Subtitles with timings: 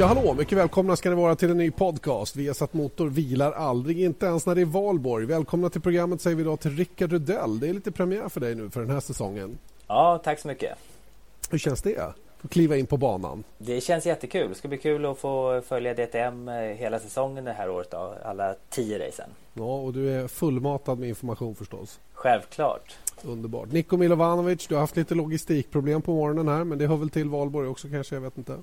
[0.00, 0.34] Ja, hallå!
[0.34, 2.36] Mycket välkomna ska ni vara till en ny podcast.
[2.36, 5.26] Vi har satt motor vilar aldrig, inte ens när det är valborg.
[5.26, 7.60] Välkomna till programmet säger vi idag till Rickard Rudell.
[7.60, 9.58] Det är lite premiär för dig nu för den här säsongen.
[9.86, 10.78] Ja, tack så mycket.
[11.50, 11.98] Hur känns det?
[11.98, 13.44] Att kliva in på banan.
[13.58, 14.48] Det känns jättekul.
[14.48, 17.90] Det ska bli kul att få följa DTM eh, hela säsongen det här året.
[17.90, 18.14] Då.
[18.24, 19.30] Alla tio racen.
[19.54, 22.00] Ja, och du är fullmatad med information förstås.
[22.12, 22.96] Självklart.
[23.24, 23.72] Underbart.
[23.72, 27.28] Niko Milovanovic, du har haft lite logistikproblem på morgonen här men det hör väl till
[27.28, 28.56] valborg också kanske, jag vet inte.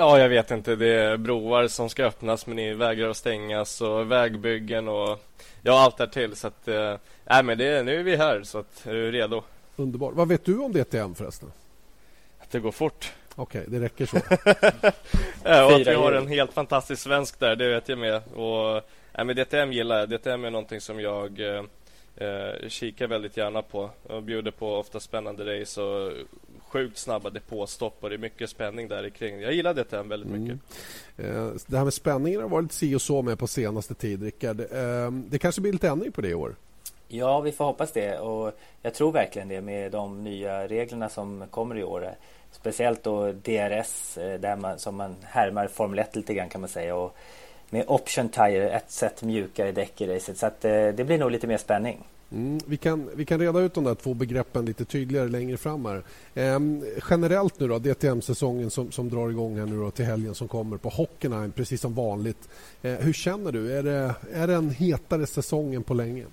[0.00, 0.76] Ja, jag vet inte.
[0.76, 5.18] Det är broar som ska öppnas men ni vägrar att stängas och vägbyggen och
[5.62, 6.36] ja, allt där till.
[6.36, 9.42] Så att, äh, men det, nu är vi här så att är du redo?
[9.76, 10.14] Underbart.
[10.14, 11.52] Vad vet du om DTM förresten?
[12.38, 13.12] Att det går fort.
[13.34, 14.16] Okej, okay, det räcker så.
[15.44, 18.22] ja, och att vi har en helt fantastisk svensk där, det vet jag med.
[18.34, 20.08] Och, ja, men DTM gillar jag.
[20.08, 21.64] DTM är någonting som jag eh,
[22.16, 23.90] eh, kikar väldigt gärna på.
[24.02, 26.12] Och bjuder på ofta spännande race och
[26.68, 29.40] sjukt snabba depåstopp och det är mycket spänning där kring.
[29.40, 30.42] Jag gillar DTM väldigt mm.
[30.42, 30.58] mycket.
[31.16, 34.60] Eh, det här med spänningen har varit si och så med på senaste tid, Rickard.
[34.60, 36.54] Eh, det kanske blir lite ändring på det i år?
[37.08, 41.44] Ja, vi får hoppas det och jag tror verkligen det med de nya reglerna som
[41.50, 42.10] kommer i år.
[42.52, 46.70] Speciellt då DRS eh, där man, som man härmar Formel 1 lite grann kan man
[46.70, 46.96] säga.
[46.96, 47.16] Och
[47.70, 50.38] med Option Tire, ett sätt mjukare däck i racet.
[50.38, 52.04] Så att, det blir nog lite mer spänning.
[52.32, 55.84] Mm, vi, kan, vi kan reda ut de där två begreppen lite tydligare längre fram.
[55.84, 56.02] Här.
[56.34, 60.48] Ehm, generellt nu då, DTM-säsongen som, som drar igång här nu då till helgen som
[60.48, 62.48] kommer på Hockenheim, precis som vanligt.
[62.82, 63.78] Ehm, hur känner du?
[63.78, 66.24] Är det, är det en hetare säsong än på länge?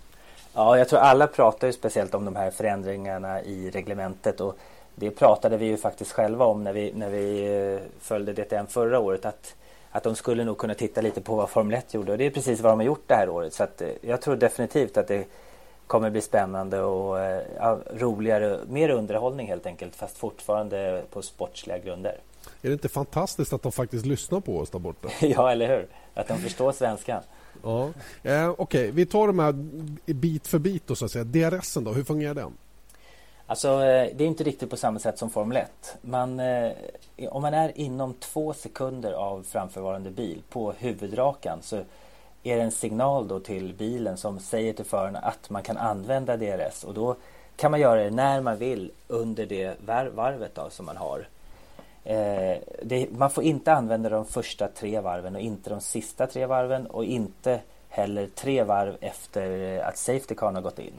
[0.53, 4.57] Ja, jag tror alla pratar ju speciellt om de här förändringarna i reglementet och
[4.95, 8.99] det pratade vi ju faktiskt själva om när vi, när vi eh, följde DTM förra
[8.99, 9.55] året att,
[9.91, 12.29] att de skulle nog kunna titta lite på vad Formel 1 gjorde och det är
[12.29, 15.07] precis vad de har gjort det här året så att eh, jag tror definitivt att
[15.07, 15.25] det
[15.87, 21.77] kommer bli spännande och eh, ja, roligare, mer underhållning helt enkelt fast fortfarande på sportsliga
[21.77, 22.19] grunder.
[22.61, 25.09] Är det inte fantastiskt att de faktiskt lyssnar på oss där borta?
[25.21, 25.87] ja, eller hur?
[26.13, 27.21] Att de förstår svenskan.
[27.63, 27.89] Ja.
[28.23, 28.91] Eh, Okej, okay.
[28.91, 29.53] vi tar de här
[30.13, 31.23] bit för bit då så att säga.
[31.23, 32.53] DRS då, hur fungerar den?
[33.47, 35.97] Alltså eh, det är inte riktigt på samma sätt som Formel 1.
[36.01, 36.71] Man, eh,
[37.29, 41.81] om man är inom två sekunder av framförvarande bil på huvudrakan så
[42.45, 46.37] är det en signal då till bilen som säger till föraren att man kan använda
[46.37, 47.15] DRS och då
[47.55, 49.75] kan man göra det när man vill under det
[50.15, 51.27] varvet då, som man har.
[52.03, 56.45] Eh, det, man får inte använda de första tre varven och inte de sista tre
[56.45, 60.93] varven och inte heller tre varv efter att Safety Car har gått in.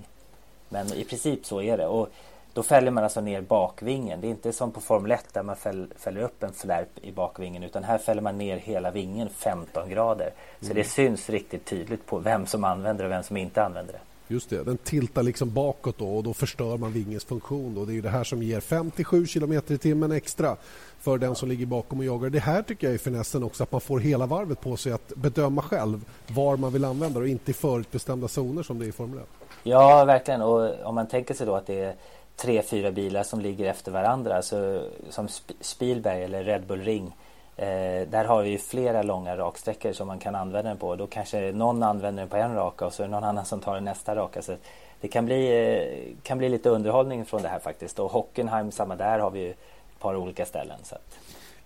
[0.69, 1.87] Men i princip så är det.
[1.87, 2.09] Och
[2.56, 4.21] då fäller man alltså ner bakvingen.
[4.21, 7.12] Det är inte som på Formel 1 där man fäll, fäller upp en flärp i
[7.12, 10.31] bakvingen utan här fäller man ner hela vingen 15 grader.
[10.61, 10.77] Så mm.
[10.77, 13.99] det syns riktigt tydligt på vem som använder det och vem som inte använder det.
[14.34, 17.75] Just det, den tiltar liksom bakåt då och då förstör man vingens funktion.
[17.75, 17.84] Då.
[17.84, 20.56] Det är det här som ger 57 km i timmen extra
[20.99, 22.31] för den som ligger bakom och jagar.
[22.31, 25.09] Det här tycker jag är finessen också, att man får hela varvet på sig att
[25.17, 28.88] bedöma själv var man vill använda det och inte i förutbestämda zoner som det är
[28.88, 29.25] i Formel 1.
[29.62, 30.43] Ja, verkligen.
[30.43, 31.94] Och om man tänker sig då att det är
[32.37, 34.43] tre, fyra bilar som ligger efter varandra.
[34.43, 35.29] Så, som
[35.61, 37.17] Spielberg eller Red Bull Ring.
[37.57, 40.97] Eh, där har vi ju flera långa raksträckor som man kan använda den på.
[40.97, 43.61] Då kanske någon använder den på en raka och så är det någon annan som
[43.61, 44.43] tar den nästa raka.
[44.43, 44.57] Så
[45.01, 47.99] det kan bli, eh, kan bli lite underhållning från det här faktiskt.
[47.99, 50.79] Och Hockenheim, samma där har vi ju ett par olika ställen.
[50.83, 51.19] Så att.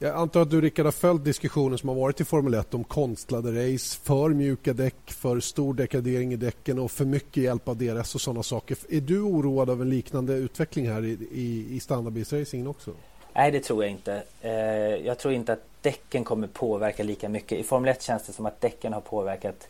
[0.02, 2.84] Jag antar att du Rickard har följt diskussionen som har varit i Formel 1 om
[2.84, 7.76] konstlade race, för mjuka däck, för stor dekadering i däcken och för mycket hjälp av
[7.76, 8.76] DRS och sådana saker.
[8.88, 12.90] Är du oroad av en liknande utveckling här i, i, i standardbilsracingen också?
[13.32, 14.22] Nej, det tror jag inte.
[14.40, 14.52] Eh,
[15.06, 17.58] jag tror inte att däcken kommer påverka lika mycket.
[17.58, 19.68] I Formel 1 känns det som att däcken har påverkat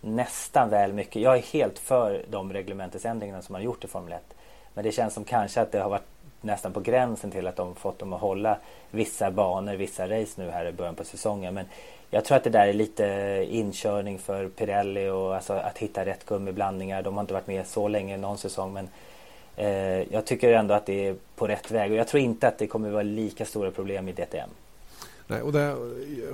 [0.00, 1.22] nästan väl mycket.
[1.22, 4.20] Jag är helt för de reglementesändringarna som man har gjort i Formel 1.
[4.74, 7.74] Men det känns som kanske att det har varit nästan på gränsen till att de
[7.74, 8.58] fått dem att hålla
[8.90, 11.54] vissa banor, vissa race nu här i början på säsongen.
[11.54, 11.64] Men
[12.10, 13.04] jag tror att det där är lite
[13.50, 17.02] inkörning för Pirelli och alltså att hitta rätt gummiblandningar.
[17.02, 18.88] De har inte varit med så länge någon säsong men
[19.56, 22.58] eh, jag tycker ändå att det är på rätt väg och jag tror inte att
[22.58, 24.50] det kommer vara lika stora problem i DTM.
[25.26, 25.76] Nej, och det,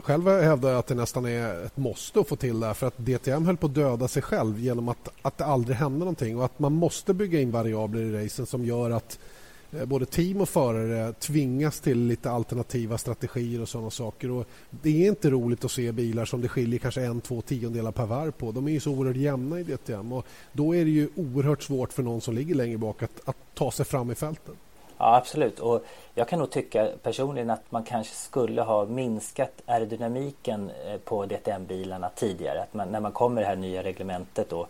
[0.02, 2.86] själv hävdar jag att det nästan är ett måste att få till det här för
[2.86, 6.38] att DTM höll på att döda sig själv genom att, att det aldrig hände någonting
[6.38, 9.33] och att man måste bygga in variabler i racen som gör att Eh,
[9.78, 14.30] Eh, både team och förare tvingas till lite alternativa strategier och sådana saker.
[14.30, 17.92] Och det är inte roligt att se bilar som det skiljer kanske en, två tiondelar
[17.92, 18.52] per varv på.
[18.52, 21.92] De är ju så oerhört jämna i DTM och då är det ju oerhört svårt
[21.92, 24.54] för någon som ligger längre bak att, att ta sig fram i fälten.
[24.98, 25.60] Ja, absolut.
[25.60, 25.84] Och
[26.14, 32.10] jag kan nog tycka personligen att man kanske skulle ha minskat aerodynamiken eh, på DTM-bilarna
[32.14, 32.62] tidigare.
[32.62, 34.66] Att man, när man kommer det här nya reglementet då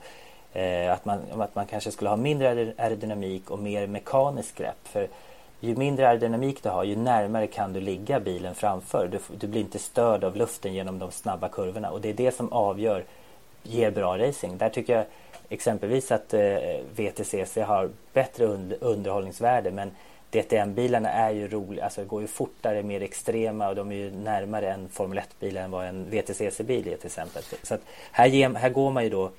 [0.55, 4.89] Eh, att, man, att man kanske skulle ha mindre aerodynamik och mer mekanisk grepp.
[4.89, 5.09] För
[5.61, 9.09] ju mindre aerodynamik du har ju närmare kan du ligga bilen framför.
[9.13, 12.35] Du, du blir inte störd av luften genom de snabba kurvorna och det är det
[12.35, 13.05] som avgör,
[13.63, 14.59] ger bra racing.
[14.59, 15.05] Där tycker jag
[15.49, 16.57] exempelvis att eh,
[16.97, 19.91] VTCC har bättre und underhållningsvärde men
[20.31, 24.73] DTM-bilarna är ju roliga, alltså går ju fortare, mer extrema och de är ju närmare
[24.73, 27.43] en Formel 1-bil än vad en VTCC-bil är till exempel.
[27.63, 27.81] Så att
[28.13, 29.31] här, ger, här går man ju då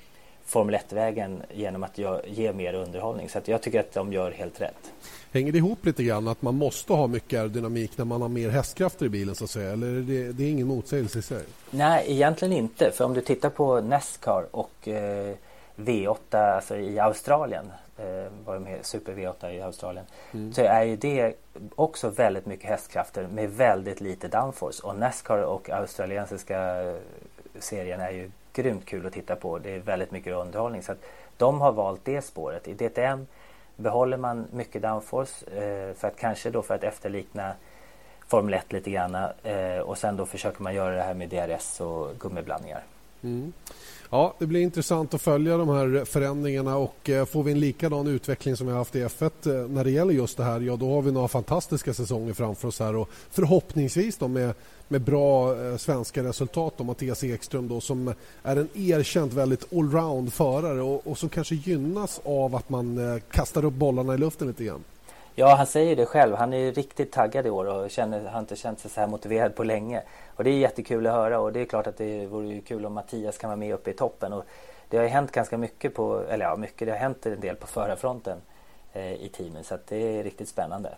[0.46, 3.28] Formel 1-vägen genom att ge mer underhållning.
[3.28, 4.92] Så jag tycker att de gör helt rätt.
[5.32, 8.50] Hänger det ihop lite grann att man måste ha mycket aerodynamik när man har mer
[8.50, 9.72] hästkrafter i bilen så att säga?
[9.72, 11.42] Eller är det, det är ingen motsägelse i sig?
[11.70, 12.90] Nej, egentligen inte.
[12.90, 15.34] För om du tittar på Nascar och eh,
[15.76, 20.04] V8 alltså i Australien eh, var de med Super V8 i Australien.
[20.32, 20.52] Mm.
[20.52, 21.34] Så är ju det
[21.74, 24.82] också väldigt mycket hästkrafter med väldigt lite downforce.
[24.86, 26.94] Och Nascar och australiensiska
[27.58, 29.58] serien är ju grymt kul att titta på.
[29.58, 30.82] Det är väldigt mycket underhållning.
[30.82, 31.04] Så att
[31.36, 32.68] de har valt det spåret.
[32.68, 33.26] I DTM
[33.76, 37.52] behåller man mycket downforce eh, för att kanske då för att efterlikna
[38.28, 41.80] Formel 1 lite grann eh, och sen då försöker man göra det här med DRS
[41.80, 42.82] och gummiblandningar.
[43.22, 43.52] Mm.
[44.10, 48.06] Ja, det blir intressant att följa de här förändringarna och eh, får vi en likadan
[48.06, 50.76] utveckling som vi har haft i F1 eh, när det gäller just det här, ja
[50.76, 54.54] då har vi några fantastiska säsonger framför oss här och förhoppningsvis då med,
[54.88, 56.80] med bra eh, svenska resultat.
[56.80, 61.54] Och Mattias Ekström då, som är en erkänt väldigt allround förare och, och som kanske
[61.54, 64.84] gynnas av att man eh, kastar upp bollarna i luften lite grann.
[65.38, 66.34] Ja, han säger det själv.
[66.34, 69.54] Han är riktigt taggad i år och känner, har inte känt sig så här motiverad
[69.54, 70.02] på länge.
[70.36, 72.92] Och det är jättekul att höra och det är klart att det vore kul om
[72.92, 74.32] Mattias kan vara med uppe i toppen.
[74.32, 74.44] Och
[74.88, 77.56] det har ju hänt ganska mycket på, eller ja mycket, det har hänt en del
[77.56, 78.38] på förarfronten
[78.92, 80.94] eh, i teamen så att det är riktigt spännande.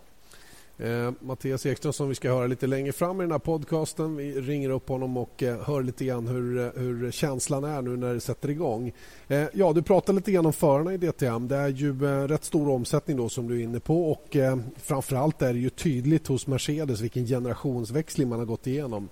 [0.79, 4.15] Eh, Mattias Ekström som vi ska höra lite längre fram i den här podcasten.
[4.15, 7.97] Vi ringer upp honom och eh, hör lite grann hur, eh, hur känslan är nu
[7.97, 8.93] när det sätter igång.
[9.27, 11.47] Eh, ja, du pratade lite grann om förarna i DTM.
[11.47, 14.57] Det är ju eh, rätt stor omsättning då som du är inne på och eh,
[14.77, 19.09] framförallt är det ju tydligt hos Mercedes vilken generationsväxling man har gått igenom.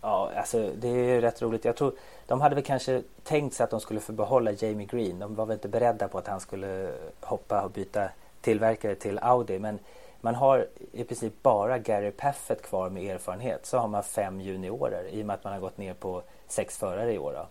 [0.00, 1.64] Ja, alltså det är rätt roligt.
[1.64, 1.92] Jag tror
[2.26, 5.18] de hade väl kanske tänkt sig att de skulle få behålla Jamie Green.
[5.18, 8.08] De var väl inte beredda på att han skulle hoppa och byta
[8.40, 9.58] tillverkare till Audi.
[9.58, 9.78] Men
[10.20, 13.66] man har i princip bara Gary Paffett kvar med erfarenhet.
[13.66, 16.78] Så har man fem juniorer i och med att man har gått ner på sex
[16.78, 17.32] förare i år.
[17.32, 17.46] Då.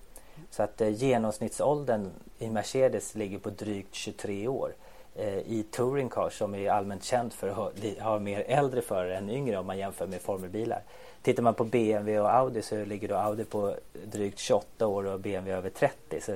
[0.50, 4.74] Så att eh, genomsnittsåldern i Mercedes ligger på drygt 23 år.
[5.16, 9.18] Eh, I Touring Car som är allmänt känd för att ha, ha mer äldre förare
[9.18, 10.82] än yngre om man jämför med formelbilar.
[11.22, 13.76] Tittar man på BMW och Audi så ligger då Audi på
[14.06, 16.22] drygt 28 år och BMW över 30.
[16.22, 16.32] Så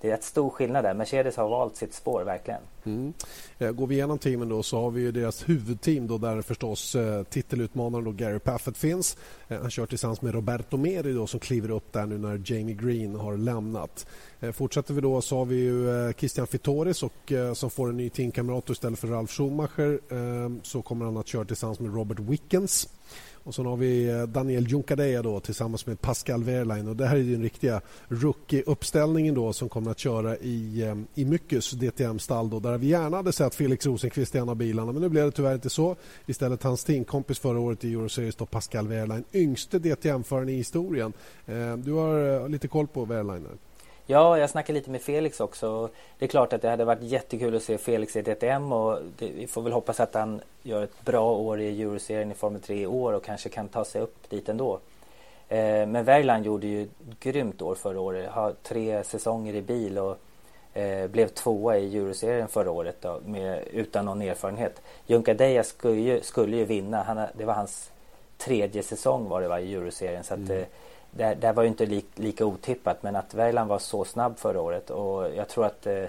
[0.00, 0.94] det är rätt stor skillnad där.
[0.94, 2.60] Mercedes har valt sitt spår verkligen.
[2.84, 3.12] Mm.
[3.58, 6.94] Eh, går vi igenom teamen då så har vi ju deras huvudteam då där förstås
[6.94, 9.16] eh, titelutmanaren då Gary Paffett finns.
[9.48, 12.74] Eh, han kör tillsammans med Roberto Meri då som kliver upp där nu när Jamie
[12.74, 14.06] Green har lämnat.
[14.52, 18.70] Fortsätter vi då så har vi ju Christian Fitoris och, som får en ny teamkamrat
[18.70, 20.00] istället för Ralf Schumacher
[20.64, 22.88] så kommer han att köra tillsammans med Robert Wickens.
[23.48, 26.88] Och sen har vi eh, Daniel Junkadea då tillsammans med Pascal Wehrlein.
[26.88, 31.24] Och det här är den riktiga rookie-uppställningen då som kommer att köra i, eh, i
[31.24, 32.62] Myckes DTM-stall.
[32.62, 35.30] Där vi gärna hade sett Felix Rosenqvist i en av bilarna men nu blev det
[35.30, 35.96] tyvärr inte så.
[36.26, 41.12] Istället hans teamkompis förra året i Euroseries då Pascal Wehrlein, yngste DTM-föraren i historien.
[41.46, 43.46] Eh, du har lite koll på Wehrlein?
[44.10, 45.88] Ja, jag snackade lite med Felix också.
[46.18, 49.28] Det är klart att det hade varit jättekul att se Felix i DTM och det,
[49.28, 52.80] vi får väl hoppas att han gör ett bra år i Euroserien i Formel 3
[52.80, 54.80] i år och kanske kan ta sig upp dit ändå.
[55.48, 58.30] Eh, men Verline gjorde ju ett grymt år förra året.
[58.30, 60.18] Har tre säsonger i bil och
[60.74, 64.82] eh, blev tvåa i Euroserien förra året då, med, utan någon erfarenhet.
[65.06, 67.02] Junka Deja skulle ju, skulle ju vinna.
[67.02, 67.90] Han, det var hans
[68.38, 70.24] tredje säsong var det va, i Euroserien.
[70.24, 70.64] Så att, mm
[71.18, 74.60] det, det var ju inte li, lika otippat men att Värland var så snabb förra
[74.60, 76.04] året och jag tror att eh,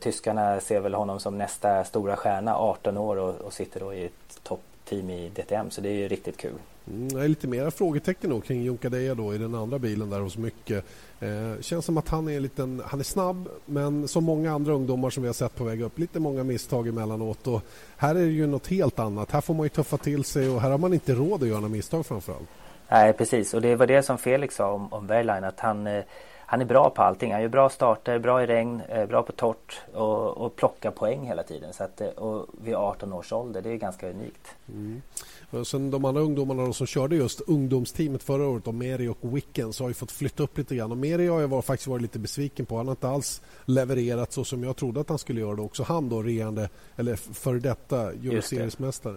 [0.00, 4.04] tyskarna ser väl honom som nästa stora stjärna, 18 år och, och sitter då i
[4.04, 6.54] ett toppteam i DTM så det är ju riktigt kul.
[6.86, 10.20] Mm, det är lite mera frågetecken då kring Junkadeja då i den andra bilen där
[10.20, 10.84] hos Mycket.
[11.20, 15.10] Eh, känns som att han är, liten, han är snabb men som många andra ungdomar
[15.10, 17.46] som vi har sett på väg upp, lite många misstag emellanåt.
[17.46, 17.62] Och
[17.96, 19.30] här är det ju något helt annat.
[19.30, 21.60] Här får man ju tuffa till sig och här har man inte råd att göra
[21.60, 22.48] några misstag framförallt.
[22.90, 23.54] Nej, precis.
[23.54, 26.04] Och det var det som Felix sa om, om Wehrlein, att han, eh,
[26.38, 27.32] han är bra på allting.
[27.32, 31.26] Han gör bra starter, bra i regn, eh, bra på torrt och, och plockar poäng
[31.26, 31.72] hela tiden.
[31.72, 34.56] Så att, eh, och vid 18 års ålder, det är ganska unikt.
[34.68, 35.02] Mm.
[35.50, 39.80] Och sen de andra ungdomarna som körde just ungdomsteamet förra året, och Meri och Wickens,
[39.80, 40.90] har ju fått flytta upp lite grann.
[40.90, 42.76] Och Meri har jag var, faktiskt varit lite besviken på.
[42.76, 45.56] Han har inte alls levererat så som jag trodde att han skulle göra.
[45.56, 45.62] Det.
[45.62, 49.16] Också han då, regerande, eller före detta Euroseriesmästare.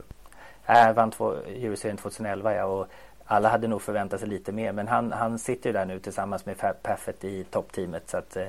[0.65, 1.12] Han vann
[1.48, 2.88] Euroserien 2011 ja, och
[3.33, 6.45] alla hade nog förväntat sig lite mer men han, han sitter ju där nu tillsammans
[6.45, 8.47] med Paffett i toppteamet så att eh,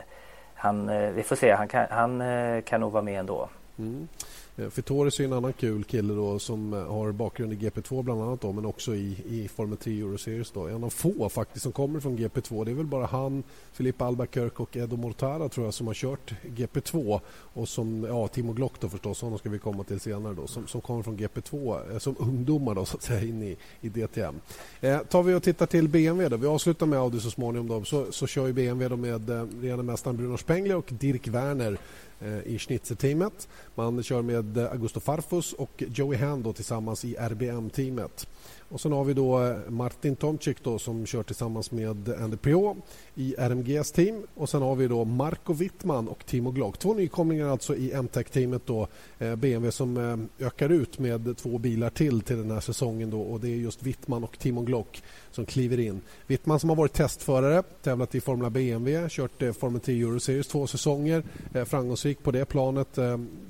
[0.54, 3.48] han, eh, vi får se, han kan, han eh, kan nog vara med ändå.
[3.78, 4.08] Mm.
[4.56, 8.22] Eh, Fittoris är en annan kul kille då som eh, har bakgrund i GP2 bland
[8.22, 10.66] annat då, men också i, i Formel 3 Euroseries då.
[10.66, 12.64] En av få faktiskt som kommer från GP2.
[12.64, 13.42] Det är väl bara han,
[13.72, 18.52] Filippa Albuquerque och Edo Mortara tror jag som har kört GP2 och som, ja Timo
[18.52, 21.92] Glock då förstås, honom ska vi komma till senare då, som, som kommer från GP2
[21.92, 24.34] eh, som ungdomar då så att säga in i, i DTM.
[24.80, 27.84] Eh, tar vi och tittar till BMW då, vi avslutar med Audi så småningom då,
[27.84, 31.78] så, så kör ju BMW då med eh, rena mästaren Bruno Spengler och Dirk Werner
[32.24, 33.48] Eh, i Schnitzer-teamet.
[33.74, 38.26] Man kör med Augusto Farfus och Joey Hand tillsammans i RBM-teamet.
[38.74, 42.76] Och sen har vi då eh, Martin Tomczyk då, som kör tillsammans med Andy Pio
[43.14, 44.26] i RMGs team.
[44.34, 46.78] Och sen har vi då Marco Wittman och Timo Glock.
[46.78, 48.88] Två nykomlingar alltså i MTech-teamet då.
[49.18, 53.20] Eh, BMW som eh, ökar ut med två bilar till till den här säsongen då.
[53.20, 56.00] Och det är just Wittman och Timo Glock som kliver in.
[56.26, 60.66] Wittman som har varit testförare, tävlat i Formula BMW, kört Formel 10 Euro Series två
[60.66, 61.22] säsonger.
[61.64, 62.98] Framgångsrik på det planet.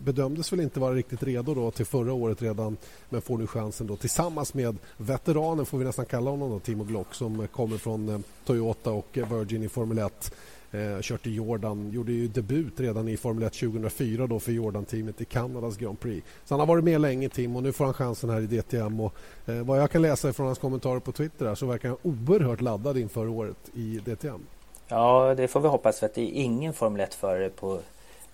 [0.04, 2.76] Bedömdes väl inte vara riktigt redo då till förra året redan
[3.08, 4.78] men får nu chansen då tillsammans med
[5.14, 9.06] veteranen får vi nästan kalla honom då, Timo Glock som kommer från eh, Toyota och
[9.12, 10.34] Virgin i Formel 1.
[10.72, 15.20] Eh, kört i Jordan, gjorde ju debut redan i Formel 1 2004 då för Jordan-teamet
[15.20, 16.26] i Kanadas Grand Prix.
[16.44, 19.00] Så han har varit med länge Tim och nu får han chansen här i DTM
[19.00, 19.14] och
[19.46, 22.60] eh, vad jag kan läsa från hans kommentarer på Twitter här, så verkar han oerhört
[22.60, 24.40] laddad inför året i DTM.
[24.88, 27.80] Ja, det får vi hoppas för att det är ingen Formel 1-förare på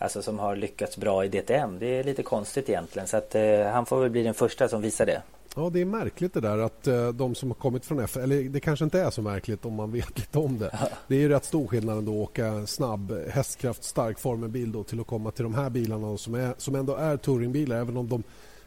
[0.02, 1.78] Alltså som har lyckats bra i DTM.
[1.78, 3.08] Det är lite konstigt egentligen.
[3.08, 5.22] Så att, eh, han får väl bli den första som visar det.
[5.56, 8.16] Ja, det är märkligt det där att uh, de som har kommit från F...
[8.16, 10.78] Eller det kanske inte är så märkligt om man vet lite om det.
[11.08, 15.06] Det är ju rätt stor skillnad ändå att åka snabb, hästkraftstark formelbil då, till att
[15.06, 18.22] komma till de här bilarna som, är, som ändå är touringbilar även om de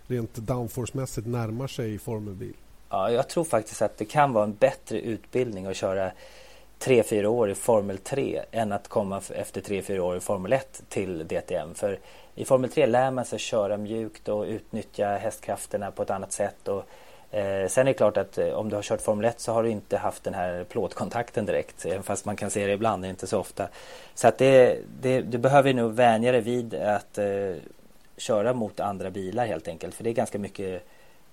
[0.08, 2.54] rent downforce-mässigt närmar sig formelbil.
[2.90, 6.12] Ja, jag tror faktiskt att det kan vara en bättre utbildning att köra
[6.80, 10.54] tre fyra år i Formel 3 än att komma efter tre fyra år i Formel
[10.54, 11.74] 1 till DTM.
[11.74, 12.00] För
[12.36, 16.68] i Formel 3 lär man sig köra mjukt och utnyttja hästkrafterna på ett annat sätt.
[16.68, 16.84] Och,
[17.36, 19.64] eh, sen är det klart att eh, om du har kört Formel 1 så har
[19.64, 21.86] du inte haft den här plåtkontakten direkt.
[21.86, 23.68] Även fast man kan se det ibland, inte så ofta.
[24.16, 27.56] Så att det, det, du behöver nog vänja dig vid att eh,
[28.18, 29.96] köra mot andra bilar helt enkelt.
[29.96, 30.84] För det är ganska mycket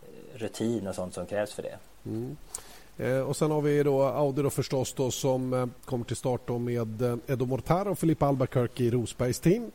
[0.02, 1.76] eh, rutin och sånt som krävs för det.
[2.06, 2.36] Mm.
[3.00, 6.40] Eh, och sen har vi då Audi då förstås då som eh, kommer till start
[6.46, 9.70] då med eh, Edo Mortara och Filippa Albuquerque i Rosbergs team.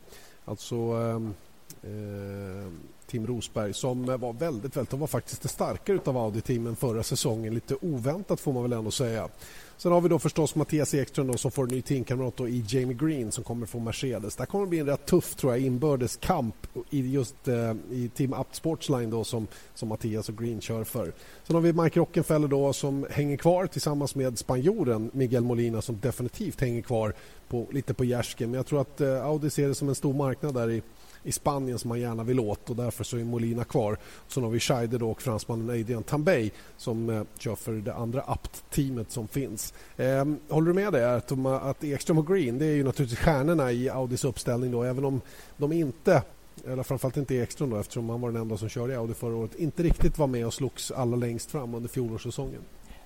[0.48, 1.34] Alltså ehm,
[1.82, 2.72] eh,
[3.06, 7.54] Tim Rosberg som var väldigt, väldigt, de var faktiskt det starkare av Audi-teamen förra säsongen.
[7.54, 9.28] Lite oväntat får man väl ändå säga.
[9.78, 12.96] Sen har vi då förstås Mattias Ekström då, som får en ny teamkamrat i Jamie
[13.00, 14.36] Green som kommer från Mercedes.
[14.36, 16.54] Det kommer bli en rätt tuff tror jag, inbördes kamp
[16.90, 21.12] i just eh, i Team Up Sportsline då, som, som Mattias och Green kör för.
[21.44, 26.00] Sen har vi Mike Rockenfeller då, som hänger kvar tillsammans med spanjoren Miguel Molina som
[26.00, 27.14] definitivt hänger kvar
[27.48, 28.50] på, lite på gärsken.
[28.50, 30.82] Men jag tror att eh, Audi ser det som en stor marknad där i
[31.26, 33.98] i Spanien som man gärna vill åt och därför så är Molina kvar.
[34.28, 39.10] Sen har vi Scheider och fransmannen Adrian Tambay som eh, kör för det andra apt-teamet
[39.10, 39.74] som finns.
[39.96, 43.72] Eh, håller du med dig att, att Ekström och Green det är ju naturligtvis stjärnorna
[43.72, 45.20] i Audis uppställning då även om
[45.56, 46.22] de inte
[46.66, 49.36] eller framförallt inte Ekström då, eftersom han var den enda som körde i Audi förra
[49.36, 52.60] året, inte riktigt var med och slogs alla längst fram under fjolårssäsongen.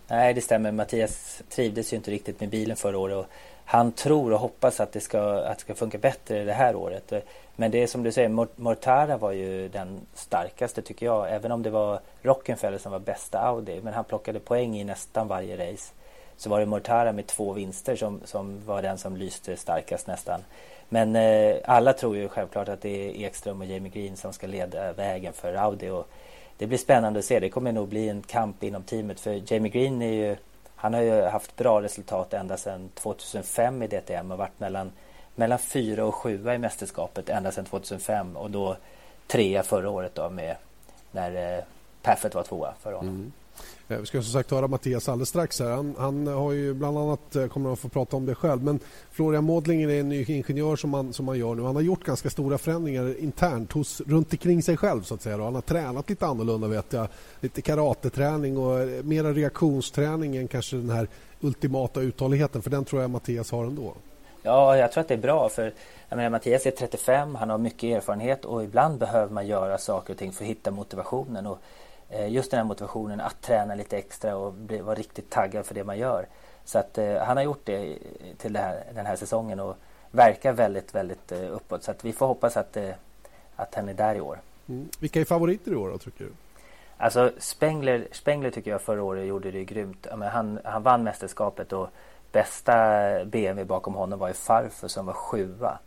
[0.08, 0.72] Nej, det stämmer.
[0.72, 3.26] Mattias trivdes ju inte riktigt med bilen förra året och
[3.64, 7.12] han tror och hoppas att det ska, att det ska funka bättre det här året.
[7.61, 11.35] Men det är som du säger, Mortara var ju den starkaste tycker jag.
[11.35, 13.81] Även om det var Rockenfeller som var bästa Audi.
[13.83, 15.93] Men han plockade poäng i nästan varje race.
[16.37, 20.45] Så var det Mortara med två vinster som, som var den som lyste starkast nästan.
[20.88, 24.47] Men eh, alla tror ju självklart att det är Ekström och Jamie Green som ska
[24.47, 25.88] leda vägen för Audi.
[25.88, 26.09] Och
[26.59, 27.40] det blir spännande att se.
[27.40, 29.21] Det kommer nog bli en kamp inom teamet.
[29.21, 30.37] För Jamie Green är ju,
[30.76, 34.93] han har ju haft bra resultat ända sedan 2005 i DTM och varit mellan
[35.34, 38.76] mellan fyra och sjua i mästerskapet ända sedan 2005 och då
[39.26, 40.56] trea förra året då med
[41.12, 41.64] när eh,
[42.02, 43.14] Paffett var tvåa för honom.
[43.14, 43.32] Mm.
[43.88, 45.60] Eh, vi ska som sagt höra Mattias alldeles strax.
[45.60, 45.70] Här.
[45.70, 48.80] Han, han, har ju bland annat, eh, kommer att få prata om det själv, men
[49.10, 51.62] Florian Modlinger är en ny ingenjör som man, som man gör nu.
[51.62, 55.02] Han har gjort ganska stora förändringar internt hos, runt omkring sig själv.
[55.02, 55.44] så att säga.
[55.44, 57.08] Han har tränat lite annorlunda, vet jag.
[57.40, 61.08] Lite karateträning och eh, mera reaktionsträning än kanske den här
[61.40, 63.94] ultimata uthålligheten, för den tror jag Mattias har ändå.
[64.42, 65.73] Ja, jag tror att det är bra för
[66.09, 70.12] jag menar, Mattias är 35, han har mycket erfarenhet och ibland behöver man göra saker
[70.12, 71.47] och ting för att hitta motivationen.
[71.47, 71.59] Och
[72.09, 75.75] eh, just den här motivationen att träna lite extra och bli, vara riktigt taggad för
[75.75, 76.26] det man gör.
[76.64, 77.99] Så att eh, han har gjort det
[78.38, 79.76] till det här, den här säsongen och
[80.11, 81.82] verkar väldigt, väldigt eh, uppåt.
[81.82, 82.76] Så att vi får hoppas att,
[83.56, 84.38] att han är där i år.
[84.68, 84.88] Mm.
[85.00, 86.30] Vilka är favoriter i år då, tycker du?
[86.97, 90.06] Alltså Spengler, Spengler tycker jag förra året gjorde det grymt.
[90.11, 91.88] Han, han vann mästerskapet och
[92.32, 92.75] bästa
[93.25, 95.78] BMW bakom honom var ju Farfur som var sjua.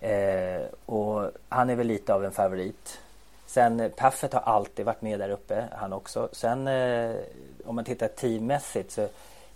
[0.00, 3.00] Eh, och han är väl lite av en favorit.
[3.46, 6.28] Sen Paffet har alltid varit med där uppe, han också.
[6.32, 6.68] Sen
[7.64, 9.08] om man tittar teammässigt så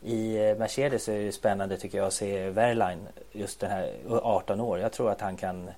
[0.03, 4.61] i Mercedes så är det spännande tycker jag att se Wehrlein, just den här 18
[4.61, 4.79] år.
[4.79, 5.71] Jag tror att han kan,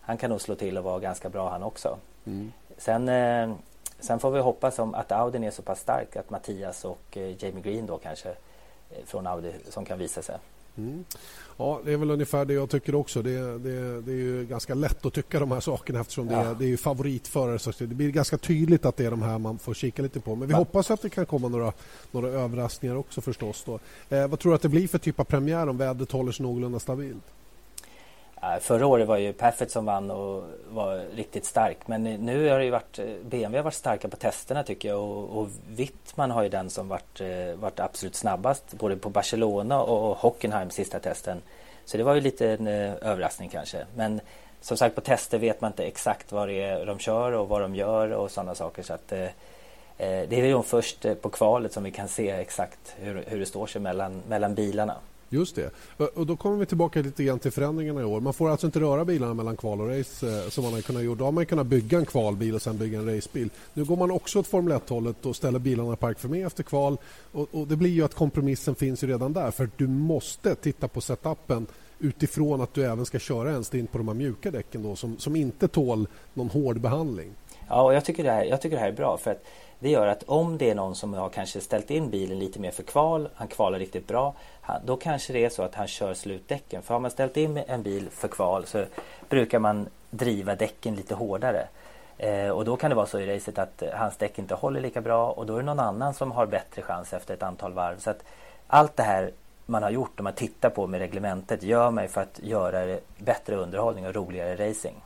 [0.00, 1.98] han kan nog slå till och vara ganska bra han också.
[2.26, 2.52] Mm.
[2.78, 3.54] Sen, eh,
[4.00, 7.44] sen får vi hoppas om att Audin är så pass stark att Mattias och eh,
[7.44, 8.36] Jamie Green då kanske eh,
[9.06, 10.38] från Audi som kan visa sig.
[10.78, 11.04] Mm.
[11.56, 13.22] Ja, det är väl ungefär det jag tycker också.
[13.22, 16.42] Det, det, det är ju ganska lätt att tycka de här sakerna eftersom ja.
[16.42, 17.58] det, är, det är favoritförare.
[17.58, 20.34] Så det blir ganska tydligt att det är de här man får kika lite på.
[20.34, 20.58] Men vi ja.
[20.58, 21.72] hoppas att det kan komma några,
[22.10, 23.64] några överraskningar också förstås.
[23.66, 23.78] Då.
[24.16, 26.46] Eh, vad tror du att det blir för typ av premiär om vädret håller sig
[26.46, 27.24] någorlunda stabilt?
[28.42, 31.78] Äh, förra året var ju Paffett som vann och var riktigt stark.
[31.86, 35.00] Men nu har det ju varit eh, BMW har varit starka på testerna tycker jag
[35.00, 39.82] och, och Wittman har ju den som varit, eh, varit absolut snabbast både på Barcelona
[39.82, 41.42] och Hockenheim sista testen.
[41.84, 43.86] Så det var ju lite en eh, överraskning kanske.
[43.94, 44.20] Men
[44.60, 47.60] som sagt på tester vet man inte exakt vad det är de kör och vad
[47.60, 48.82] de gör och sådana saker.
[48.82, 49.28] Så att, eh,
[49.98, 53.66] det är ju först på kvalet som vi kan se exakt hur, hur det står
[53.66, 54.96] sig mellan, mellan bilarna.
[55.28, 55.70] Just det.
[56.14, 58.20] Och då kommer vi tillbaka lite grann till förändringarna i år.
[58.20, 61.02] Man får alltså inte röra bilarna mellan kval och race eh, som man har kunnat
[61.02, 61.14] göra.
[61.14, 63.50] Då har man kunnat bygga en kvalbil och sen bygga en racebil.
[63.74, 66.62] Nu går man också åt Formel 1-hållet och ställer bilarna i park för mig efter
[66.62, 66.98] kval.
[67.32, 70.88] Och, och, det blir ju att kompromissen finns ju redan där för du måste titta
[70.88, 71.66] på setupen
[71.98, 75.18] utifrån att du även ska köra en stint på de här mjuka däcken då som,
[75.18, 77.30] som inte tål någon hård behandling.
[77.68, 79.44] Ja, och jag tycker det här, jag tycker det här är bra för att
[79.78, 82.70] det gör att om det är någon som har kanske ställt in bilen lite mer
[82.70, 84.34] för kval, han kvalar riktigt bra,
[84.84, 86.82] då kanske det är så att han kör slutdäcken.
[86.82, 88.84] För har man ställt in en bil för kval så
[89.28, 91.68] brukar man driva däcken lite hårdare.
[92.18, 94.80] Eh, och då kan det vara så i racet att eh, hans däck inte håller
[94.80, 97.72] lika bra och då är det någon annan som har bättre chans efter ett antal
[97.72, 97.98] varv.
[97.98, 98.22] Så att
[98.66, 99.30] allt det här
[99.66, 103.00] man har gjort och man tittar på med reglementet gör mig för att göra det
[103.18, 104.96] bättre underhållning och roligare racing.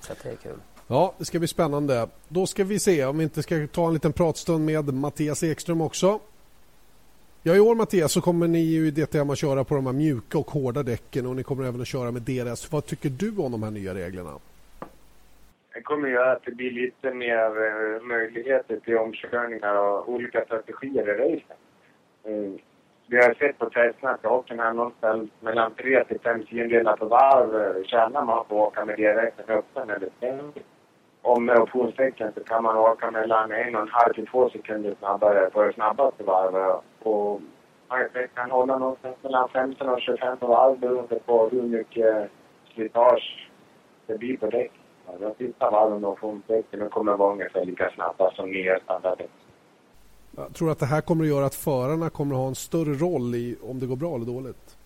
[0.00, 0.58] Så det är kul.
[0.86, 2.08] Ja, det ska bli spännande.
[2.28, 5.80] Då ska vi se om vi inte ska ta en liten pratstund med Mattias Ekström
[5.80, 6.20] också.
[7.48, 9.92] Ja, i år Mattias så kommer ni ju i DTM att köra på de här
[9.92, 12.72] mjuka och hårda däcken och ni kommer även att köra med DRS.
[12.72, 14.30] Vad tycker du om de här nya reglerna?
[15.74, 21.08] Det kommer göra att det blir lite mer eh, möjligheter till omkörningar och olika strategier
[21.08, 21.56] i racen.
[22.24, 22.58] Mm.
[23.06, 27.50] Vi har sett på testerna att Hockenheim någonstans mellan 3 till 5 tiondelar per varv
[27.62, 30.58] eh, tjänar man på att åka med DRS öppen eller stängd
[31.22, 34.94] och med optionstecken så kan man åka mellan en och en halv till två sekunder
[34.98, 36.84] snabbare på det snabbaste varvet.
[37.88, 42.30] Man kan hålla någonstans mellan 15 och 25 varv beroende på hur mycket
[42.74, 43.48] slitage
[44.06, 44.72] det blir på däck.
[45.20, 49.30] De sista varven med optionstecken kommer vara ungefär lika snabba som nya standarddäck.
[50.36, 52.94] Jag tror att det här kommer att göra att förarna kommer att ha en större
[52.94, 54.76] roll i om det går bra eller dåligt?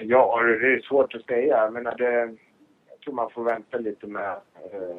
[0.00, 1.56] Ja, det är svårt att säga.
[1.56, 2.36] Jag, menar det,
[2.90, 4.30] jag tror man får vänta lite med
[4.72, 4.96] eh,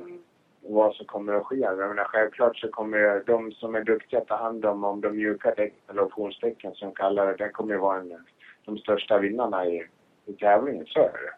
[0.67, 1.55] vad som kommer att ske.
[1.55, 5.15] Jag menar, självklart så kommer de som är duktiga att ta hand om, om de
[5.15, 8.25] mjuka däcken, eller optionstecken som kallar det, det kommer ju vara en,
[8.65, 9.87] de största vinnarna i,
[10.25, 10.85] i tävlingen.
[10.85, 11.33] Så är det.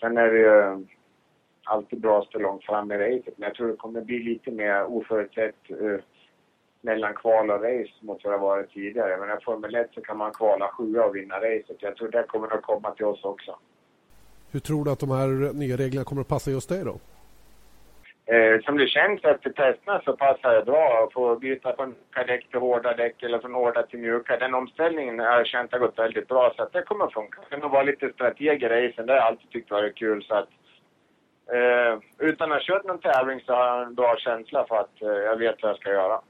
[0.00, 0.86] Sen är det ju
[1.64, 4.50] alltid bra att stå långt fram i racet, men jag tror det kommer bli lite
[4.50, 5.98] mer oförutsett uh,
[6.80, 9.16] mellan kval och race mot vad det varit tidigare.
[9.16, 11.76] Men i Formel 1 så kan man kvala sjua och vinna racet.
[11.78, 13.58] Jag tror det kommer att komma till oss också.
[14.50, 16.98] Hur tror du att de här nya reglerna kommer att passa just dig då?
[18.28, 22.24] Eh, som det känns efter testerna så passar det bra att få byta från mjuka
[22.32, 24.36] däck till hårda däck eller från hårda till mjuka.
[24.36, 27.38] Den omställningen har jag känt har gått väldigt bra så att det kommer att funka.
[27.50, 30.34] Sen att vara lite strateg i racen, det har jag alltid tyckt varit kul så
[30.34, 30.48] att
[31.56, 35.02] eh, utan att ha kört någon tävling så har jag en bra känsla för att
[35.02, 36.20] eh, jag vet vad jag ska göra.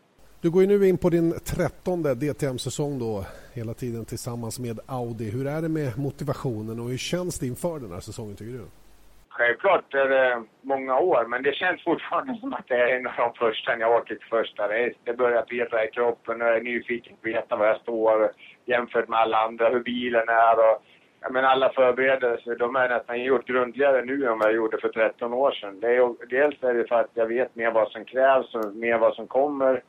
[0.40, 5.30] Du går ju nu in på din trettonde DTM-säsong då hela tiden tillsammans med Audi.
[5.30, 8.64] Hur är det med motivationen och hur känns det inför den här säsongen tycker du?
[9.38, 13.12] Självklart är det många år, men det känns fortfarande som att det är en av
[13.16, 14.94] de första när jag åker till första race.
[15.04, 18.30] Det börjar peta i kroppen och jag är nyfiken på att veta var jag står
[18.64, 20.82] jämfört med alla andra, hur bilen är och
[21.20, 24.88] jag menar, alla förberedelser, de är nästan gjort grundligare nu än vad jag gjorde för
[24.88, 25.80] 13 år sedan.
[25.80, 28.98] Det är, dels är det för att jag vet mer vad som krävs och mer
[28.98, 29.82] vad som kommer.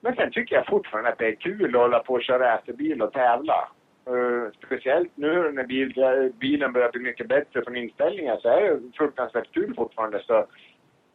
[0.00, 3.02] Men sen tycker jag fortfarande att det är kul att hålla på och köra racerbil
[3.02, 3.68] och tävla.
[4.08, 5.94] Uh, speciellt nu när bil,
[6.40, 10.22] bilen börjar bli mycket bättre från inställningar så är det fruktansvärt kul fortfarande.
[10.26, 10.46] Så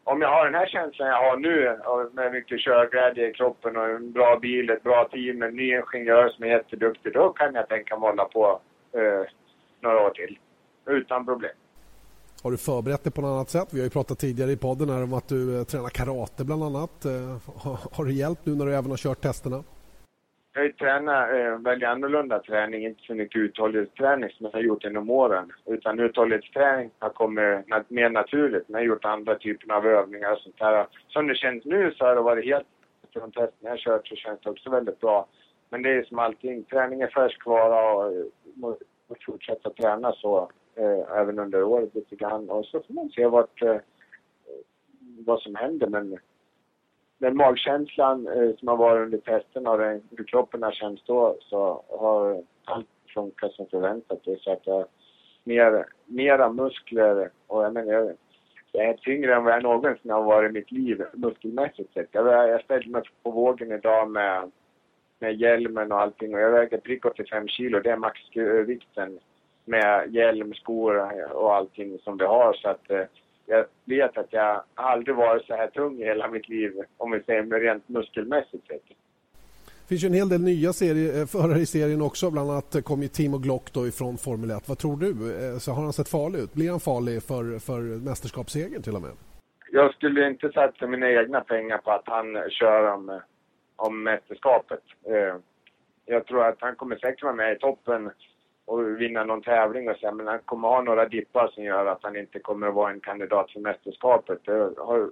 [0.03, 1.79] om jag har den här känslan jag har nu
[2.13, 6.29] med mycket körglädje i kroppen och en bra bil, ett bra team, en ny ingenjör
[6.29, 8.61] som är jätteduktig, då kan jag tänka mig hålla på
[8.97, 9.23] uh,
[9.81, 10.39] några år till.
[10.85, 11.55] Utan problem.
[12.43, 13.67] Har du förberett dig på något annat sätt?
[13.71, 16.63] Vi har ju pratat tidigare i podden här om att du eh, tränar karate bland
[16.63, 17.05] annat.
[17.05, 17.11] Eh,
[17.55, 19.63] har, har det hjälpt nu när du även har kört testerna?
[20.55, 24.59] Jag har ju tränat eh, väldigt annorlunda träning, inte så mycket uthållighetsträning som jag har
[24.59, 25.51] gjort genom åren.
[25.65, 28.63] Utan uthållighetsträning har kommit nat mer naturligt.
[28.67, 30.87] Jag har gjort andra typer av övningar och sånt där.
[31.07, 32.67] Som det känns nu så har det varit helt...
[33.13, 35.27] Från testen jag har kört så känns det också väldigt bra.
[35.69, 38.13] Men det är som allting, träning är färskvara och
[38.53, 38.85] måste
[39.25, 42.49] fortsätta träna så eh, även under året lite grann.
[42.49, 43.77] Och så får man se vart, eh,
[45.25, 45.87] vad som händer.
[45.87, 46.17] Men
[47.17, 51.37] den magkänslan eh, som har varit under testen och den, hur kroppen har känts då
[51.39, 54.19] så har allt funkat som förväntat.
[54.25, 54.85] Det så att jag
[55.43, 58.11] mer, mera muskler och jag menar jag,
[58.71, 62.09] jag är tyngre än vad jag någonsin har varit i mitt liv muskelmässigt sett.
[62.11, 64.51] Jag, jag ställde mig på vågen idag med,
[65.19, 67.79] med hjälmen och allting och jag väger prick 85 kilo.
[67.79, 69.19] Det är maxvikten
[69.65, 73.03] med hjälm, skor och allting som vi har så att eh,
[73.45, 77.23] jag vet att jag aldrig varit så här tung i hela mitt liv, om vi
[77.23, 78.83] säger rent muskelmässigt sett.
[79.85, 82.31] Det finns ju en hel del nya serie, eh, förare i serien också.
[82.31, 84.69] Bland annat kom ju Timo Glock då ifrån Formel 1.
[84.69, 85.09] Vad tror du?
[85.09, 86.53] Eh, så har han sett farlig ut?
[86.53, 89.11] Blir han farlig för, för mästerskapssegern till och med?
[89.71, 93.19] Jag skulle inte satsa mina egna pengar på att han kör om,
[93.75, 94.83] om mästerskapet.
[95.07, 95.35] Eh,
[96.05, 98.11] jag tror att han kommer säkert vara med i toppen
[98.65, 102.03] och vinna någon tävling och så, men han kommer ha några dippar som gör att
[102.03, 104.39] han inte kommer att vara en kandidat för mästerskapet.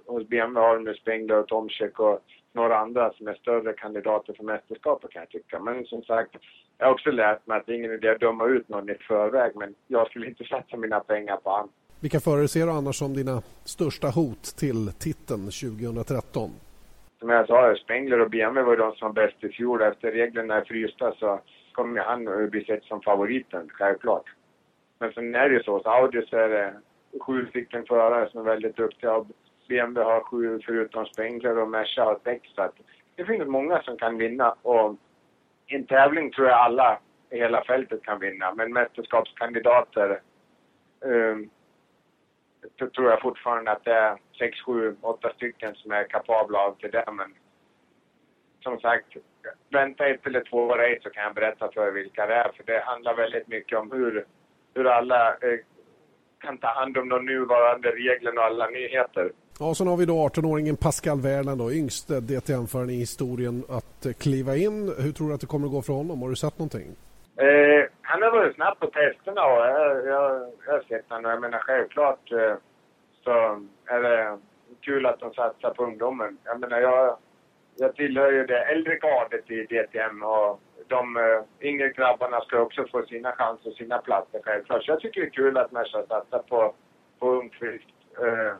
[0.06, 2.20] Hos BMW har de nu Spengler och Tomczyk och
[2.52, 5.60] några andra som är större kandidater för mästerskapet kan jag tycka.
[5.60, 6.36] Men som sagt,
[6.78, 8.94] jag har också lärt mig att det är ingen idé att döma ut någon i
[8.94, 11.68] förväg, men jag skulle inte satsa mina pengar på honom.
[12.00, 16.50] Vilka förare ser du annars som dina största hot till titeln 2013?
[17.18, 19.82] Som jag sa, Spengler och BMW var de som var bäst i fjol.
[19.82, 21.40] Efter reglerna är frysta så
[21.74, 24.24] kommer han bli sett som favoriten, självklart.
[24.98, 26.74] Men sen är det ju så, så Audi så är det
[27.20, 29.24] sju stycken förare som är väldigt duktiga.
[29.68, 32.48] BMW har sju förutom Spengler och Merca har sex.
[32.54, 32.74] Så att
[33.16, 34.96] det finns många som kan vinna och
[35.66, 36.98] i en tävling tror jag alla
[37.30, 38.54] i hela fältet kan vinna.
[38.54, 40.20] Men mästerskapskandidater
[41.00, 41.50] um,
[42.78, 46.90] tror jag fortfarande att det är sex, sju, åtta stycken som är kapabla av till
[46.90, 47.04] det.
[47.12, 47.34] Men
[48.60, 49.16] som sagt,
[49.70, 52.52] vänta ett eller två race så kan jag berätta för er vilka det är.
[52.56, 54.24] För det handlar väldigt mycket om hur,
[54.74, 55.58] hur alla eh,
[56.40, 59.30] kan ta hand om de nuvarande reglerna och alla nyheter.
[59.58, 64.12] Ja, sen har vi då 18-åringen Pascal Werner då, yngste DTM-föraren i historien att eh,
[64.12, 64.94] kliva in.
[64.98, 66.22] Hur tror du att det kommer att gå för honom?
[66.22, 66.88] Har du sett någonting?
[67.36, 71.30] Eh, han har varit snabb på testerna och jag, jag, jag har sett honom.
[71.30, 72.54] Jag menar självklart eh,
[73.24, 73.30] så
[73.86, 74.38] är det
[74.80, 76.38] kul att de satsar på ungdomen.
[76.44, 77.16] Jag menar jag
[77.76, 82.86] jag tillhör ju det äldre gardet i DTM och de uh, yngre grabbarna ska också
[82.92, 84.84] få sina chanser och sina platser självklart.
[84.84, 86.74] Så jag tycker det är kul att Merca satsar på,
[87.18, 87.84] på ung, frisk
[88.22, 88.54] uh, eh,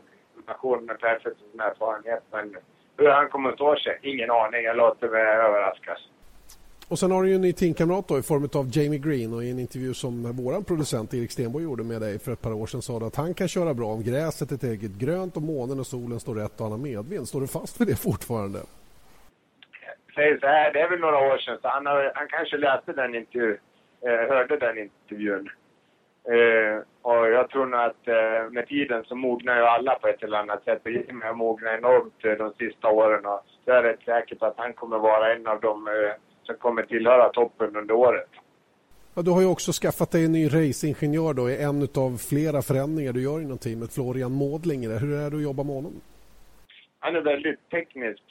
[0.46, 2.22] nation med perfekt erfarenhet.
[2.32, 2.56] Men
[2.96, 4.62] hur han kommer att stå sig, ingen aning.
[4.62, 6.08] Jag låter mig överraskas.
[6.88, 9.44] Och sen har du ju en ny teamkamrat då i form av Jamie Green och
[9.44, 12.66] i en intervju som vår producent Erik Stenborg gjorde med dig för ett par år
[12.66, 15.80] sedan sa du att han kan köra bra om gräset är tillräckligt grönt och månen
[15.80, 17.28] och solen står rätt och han har medvind.
[17.28, 18.58] Står du fast vid det fortfarande?
[20.14, 22.92] Säger så här, det är väl några år sedan, så han, har, han kanske läste
[22.92, 23.58] den intervjun,
[24.06, 25.50] eh, hörde den intervjun.
[26.28, 30.22] Eh, och jag tror nog att eh, med tiden så mognar ju alla på ett
[30.22, 30.80] eller annat sätt.
[30.84, 34.58] Och Jimmy har mognat enormt de sista åren och jag är rätt säker på att
[34.58, 35.88] han kommer vara en av dem
[36.42, 38.30] som kommer tillhöra toppen under året.
[39.14, 43.12] Ja, du har ju också skaffat dig en ny racingingenjör då en av flera förändringar
[43.12, 44.98] du gör inom teamet, Florian Mådlinger.
[45.00, 46.00] Hur är det att jobba med honom?
[46.98, 48.22] Han är väldigt teknisk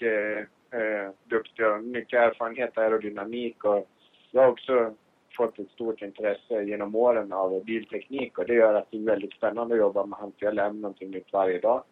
[0.73, 3.63] eh, duktiga och mycket erfarenhet av aerodynamik.
[3.63, 3.88] Och
[4.31, 4.93] jag har också
[5.38, 9.33] fått ett stort intresse genom åren av bilteknik och det gör att det är väldigt
[9.33, 11.83] spännande att jobba med han för jag lär mig någonting nytt varje dag.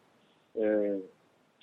[0.54, 1.04] Eh,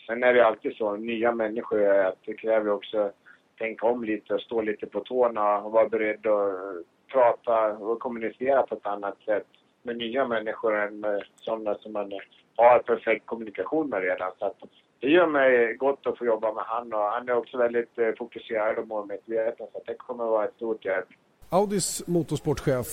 [0.06, 3.14] sen är det alltid så, nya människor, att det kräver också att
[3.58, 8.62] tänka om lite och stå lite på tårna och vara beredd att prata och kommunicera
[8.62, 9.46] på ett annat sätt
[9.82, 12.12] med nya människor än med sådana som man
[12.56, 14.32] har perfekt kommunikation med redan.
[14.38, 14.56] Så att
[15.00, 18.08] det gör mig gott att få jobba med han och han är också väldigt eh,
[18.18, 21.06] fokuserad och målmedveten så det kommer att vara ett stort hjälp.
[21.50, 22.86] Audis motorsportchef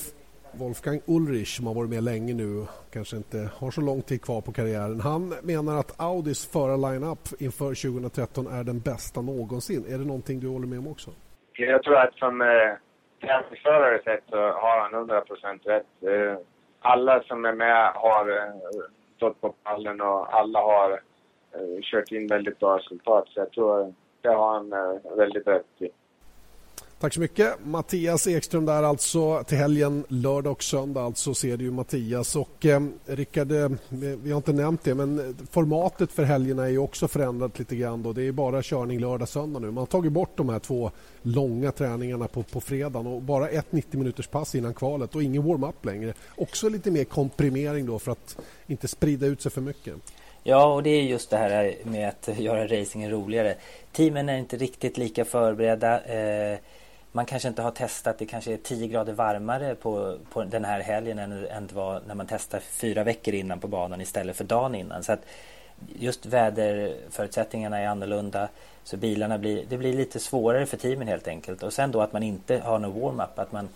[0.58, 4.40] Wolfgang Ulrich som har varit med länge nu kanske inte har så lång tid kvar
[4.40, 5.00] på karriären.
[5.00, 9.84] Han menar att Audis förarline-up inför 2013 är den bästa någonsin.
[9.88, 11.10] Är det någonting du håller med om också?
[11.52, 12.72] Jag tror att som eh,
[13.20, 15.86] tävlingsförare sett så har han 100 procent rätt.
[16.00, 16.38] Eh,
[16.80, 18.54] alla som är med har eh,
[19.16, 21.00] stått på pallen och alla har
[21.56, 23.28] Eh, kört in väldigt bra resultat.
[23.28, 25.88] Så jag tror det har han eh, väldigt rätt i.
[27.00, 27.66] Tack så mycket.
[27.66, 32.36] Mattias Ekström där alltså till helgen, lördag och söndag alltså ser du Mattias.
[32.36, 33.68] Och eh, Rickard, eh,
[34.22, 38.02] vi har inte nämnt det men formatet för helgerna är ju också förändrat lite grann.
[38.02, 38.12] Då.
[38.12, 39.66] Det är bara körning lördag söndag nu.
[39.66, 40.90] Man har tagit bort de här två
[41.22, 45.44] långa träningarna på, på fredagen och bara ett 90 minuters pass innan kvalet och ingen
[45.44, 46.14] warm-up längre.
[46.36, 49.94] Också lite mer komprimering då för att inte sprida ut sig för mycket.
[50.48, 53.54] Ja, och det är just det här med att göra racingen roligare.
[53.92, 56.04] Teamen är inte riktigt lika förberedda.
[56.04, 56.58] Eh,
[57.12, 60.80] man kanske inte har testat, det kanske är 10 grader varmare på, på den här
[60.80, 64.44] helgen än, än det var när man testade fyra veckor innan på banan istället för
[64.44, 65.02] dagen innan.
[65.02, 65.20] Så att
[65.98, 68.48] just väderförutsättningarna är annorlunda.
[68.84, 71.62] Så bilarna blir, det blir lite svårare för teamen helt enkelt.
[71.62, 73.68] Och sen då att man inte har någon warm-up, att man,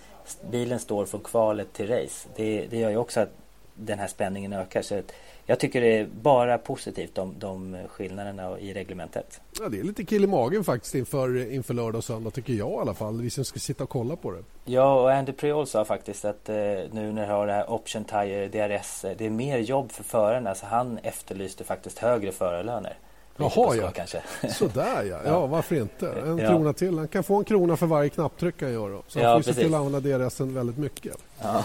[0.50, 2.28] bilen står från kvalet till race.
[2.36, 3.30] Det, det gör ju också att
[3.74, 4.82] den här spänningen ökar.
[4.82, 5.02] Så
[5.50, 9.40] jag tycker det är bara positivt de, de skillnaderna i reglementet.
[9.60, 12.70] Ja, det är lite kill i magen faktiskt inför, inför lördag och söndag tycker jag
[12.70, 13.20] i alla fall.
[13.20, 14.42] Vi som ska sitta och kolla på det.
[14.64, 18.04] Ja, och Andy Priol sa faktiskt att eh, nu när du har det här Option
[18.04, 20.54] Tire DRS, eh, det är mer jobb för förarna.
[20.54, 22.98] Så han efterlyste faktiskt högre förarlöner.
[23.36, 23.90] Jaha, ja.
[23.90, 24.22] Kanske.
[24.52, 25.18] Sådär ja.
[25.24, 25.46] ja.
[25.46, 26.10] varför inte?
[26.10, 26.48] En ja.
[26.48, 26.98] krona till.
[26.98, 28.90] Han kan få en krona för varje knapptryck han gör.
[28.90, 29.02] Då.
[29.06, 31.16] Så han ja, får se till att använda DRSen väldigt mycket.
[31.42, 31.64] Ja.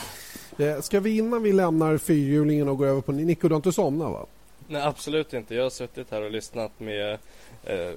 [0.57, 3.71] Eh, ska vi innan vi lämnar fyrhjulingen och går över på Nico, du har inte
[3.71, 4.25] somnat va?
[4.67, 5.55] Nej absolut inte.
[5.55, 7.17] Jag har suttit här och lyssnat med
[7.63, 7.91] eh,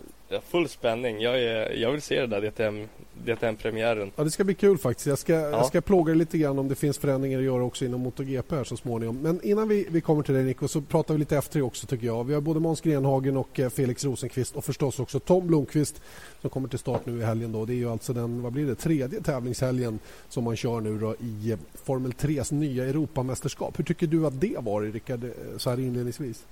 [0.49, 1.21] full spänning.
[1.21, 2.88] Jag, är, jag vill se det där DTM,
[3.25, 4.11] DTM-premiären.
[4.17, 5.07] Ja, det ska bli kul faktiskt.
[5.07, 5.51] Jag ska, ja.
[5.51, 8.57] jag ska plåga dig lite grann om det finns förändringar att göra också inom MotoGP
[8.57, 9.19] här så småningom.
[9.23, 12.07] Men innan vi, vi kommer till dig Nico så pratar vi lite efter också tycker
[12.07, 12.25] jag.
[12.25, 16.03] Vi har både Måns Grenhagen och eh, Felix Rosenqvist och förstås också Tom Blomqvist
[16.41, 17.53] som kommer till start nu i helgen.
[17.53, 17.64] Då.
[17.64, 21.14] Det är ju alltså den vad blir det, tredje tävlingshelgen som man kör nu då
[21.21, 23.79] i eh, Formel 3s nya Europamästerskap.
[23.79, 26.45] Hur tycker du att det var, Rickard, eh, så här inledningsvis?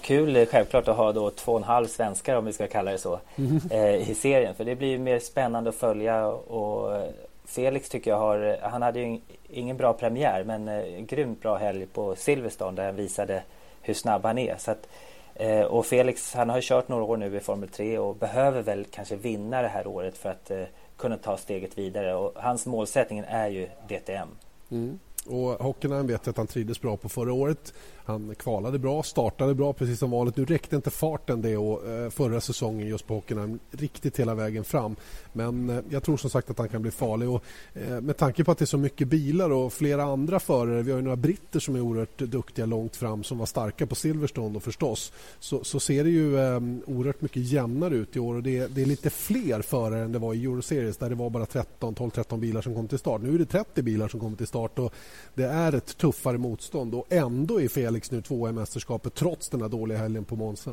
[0.00, 2.98] Kul självklart att ha då två och en halv svenskar om vi ska kalla det
[2.98, 3.60] så mm.
[3.70, 7.02] eh, i serien för det blir mer spännande att följa och
[7.46, 11.86] Felix tycker jag har, han hade ju ingen bra premiär men eh, grymt bra helg
[11.86, 13.42] på Silverstone där han visade
[13.80, 14.56] hur snabb han är.
[14.58, 14.88] Så att,
[15.34, 18.84] eh, och Felix han har kört några år nu i Formel 3 och behöver väl
[18.90, 20.62] kanske vinna det här året för att eh,
[20.96, 24.28] kunna ta steget vidare och hans målsättning är ju DTM.
[24.70, 24.98] Mm.
[25.26, 27.74] Och Hockenheim vet jag att han trivdes bra på förra året.
[28.06, 30.36] Han kvalade bra, startade bra precis som vanligt.
[30.36, 34.64] Nu räckte inte farten det och, eh, förra säsongen just på Hockenheim riktigt hela vägen
[34.64, 34.96] fram.
[35.32, 37.28] Men eh, jag tror som sagt att han kan bli farlig.
[37.28, 40.82] Och, eh, med tanke på att det är så mycket bilar och flera andra förare.
[40.82, 43.94] Vi har ju några britter som är oerhört duktiga långt fram som var starka på
[43.94, 45.12] Silverstone då förstås.
[45.38, 48.68] Så, så ser det ju eh, oerhört mycket jämnare ut i år och det är,
[48.68, 51.94] det är lite fler förare än det var i Euroseries där det var bara 13,
[51.94, 53.22] 12-13 bilar som kom till start.
[53.22, 54.94] Nu är det 30 bilar som kommer till start och
[55.34, 59.48] det är ett tuffare motstånd och ändå är fel Felix nu tvåa i mästerskapet trots
[59.48, 60.70] den här dåliga helgen på Monza.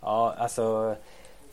[0.00, 0.96] Ja, alltså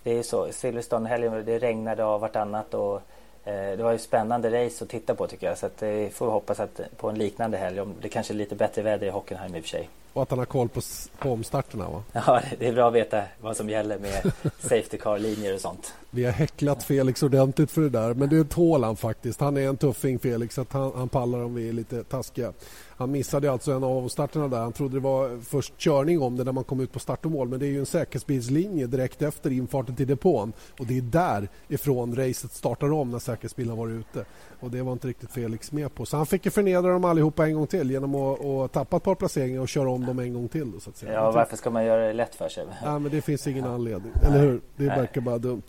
[0.04, 0.52] det är så.
[0.52, 2.96] Silverstone-helgen, det regnade av vartannat och
[3.44, 5.58] eh, det var ju spännande race att titta på tycker jag.
[5.58, 8.36] Så att, eh, får vi hoppas att på en liknande helg, om det kanske är
[8.36, 9.90] lite bättre väder i Hockenheim i och för sig.
[10.14, 10.82] Och att han har koll på,
[11.20, 12.04] på omstarterna va?
[12.14, 14.22] Ja, det är bra att veta vad som gäller med
[14.60, 15.94] Safety Car-linjer och sånt.
[16.14, 19.40] Vi har häcklat Felix ordentligt för det där, men det tål han faktiskt.
[19.40, 22.54] Han är en tuffing Felix, att han, han pallar om vi är lite taskiga.
[22.98, 24.60] Han missade alltså en av starterna där.
[24.60, 27.32] Han trodde det var först körning om det när man kom ut på start och
[27.32, 27.48] mål.
[27.50, 30.54] Men det är ju en säkerhetsbilslinje direkt efter infarten till depån.
[30.80, 34.26] Och det är därifrån racet startar om när säkerhetsbilen var ute.
[34.60, 36.06] Och det var inte riktigt Felix med på.
[36.06, 39.04] Så han fick ju förnedra dem allihopa en gång till genom att, att tappa ett
[39.04, 40.72] par placeringar och köra om dem en gång till.
[40.72, 41.14] Då, så att säga.
[41.14, 42.66] Ja, varför ska man göra det lätt för sig?
[42.84, 44.62] Ja, men det finns ingen anledning, eller hur?
[44.76, 45.62] Det verkar bara dumt.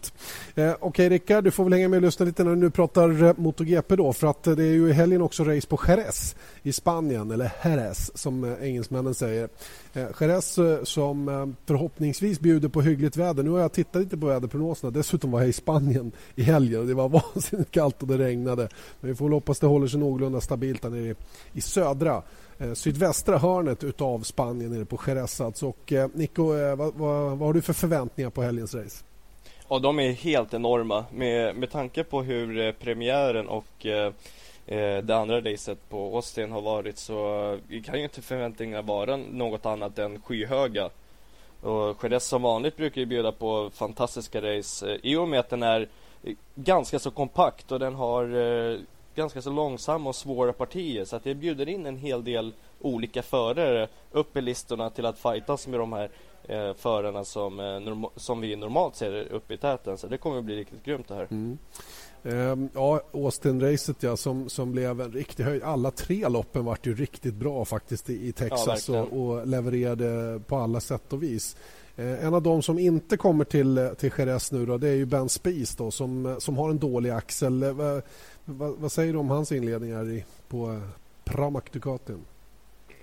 [0.54, 2.70] Eh, Okej, okay, Rickard, du får väl hänga med och lyssna lite när du nu
[2.70, 4.12] pratar eh, MotoGP då.
[4.12, 7.52] För att eh, det är ju i helgen också race på Jerez i Spanien, eller
[7.64, 9.48] Jerez som eh, engelsmännen säger.
[9.92, 13.42] Eh, Jerez som förhoppningsvis bjuder på hyggligt väder.
[13.42, 14.90] Nu har jag tittat lite på väderprognoserna.
[14.90, 18.68] Dessutom var jag i Spanien i helgen och det var vansinnigt kallt och det regnade.
[19.00, 21.14] Men vi får hoppas det håller sig någorlunda stabilt där nere
[21.52, 22.22] i södra
[22.74, 25.40] sydvästra hörnet utav Spanien nere på Jerez.
[25.40, 25.66] Alltså.
[25.66, 26.42] Och, Nico,
[26.76, 29.04] vad, vad, vad har du för förväntningar på helgens race?
[29.68, 34.12] Ja, de är helt enorma med, med tanke på hur eh, premiären och eh,
[34.66, 39.16] eh, det andra racet på Austin har varit så eh, kan ju inte förväntningarna vara
[39.16, 40.90] något annat än skyhöga.
[41.60, 45.50] Och Jerez som vanligt brukar ju bjuda på fantastiska race eh, i och med att
[45.50, 45.88] den är
[46.22, 48.78] eh, ganska så kompakt och den har eh,
[49.14, 53.22] ganska så långsamma och svåra partier så att det bjuder in en hel del olika
[53.22, 56.10] förare upp i listorna till att fightas med de här
[56.48, 59.98] eh, förarna som, eh, som vi normalt ser uppe i täten.
[59.98, 61.26] Så det kommer att bli riktigt grymt det här.
[61.30, 61.58] Mm.
[62.24, 65.62] Ehm, ja, Austin-racet ja, som, som blev en riktig höjd.
[65.62, 70.40] Alla tre loppen vart ju riktigt bra faktiskt i, i Texas ja, och, och, levererade
[70.46, 71.56] på alla sätt och vis.
[71.96, 75.06] Eh, en av de som inte kommer till, till Jerez nu då, det är ju
[75.06, 77.62] Ben Spies då, som, som har en dålig axel.
[77.62, 78.02] Eh, vad,
[78.44, 80.80] vad, vad säger du om hans inledningar i, på
[81.24, 82.24] Pramac Ducatin?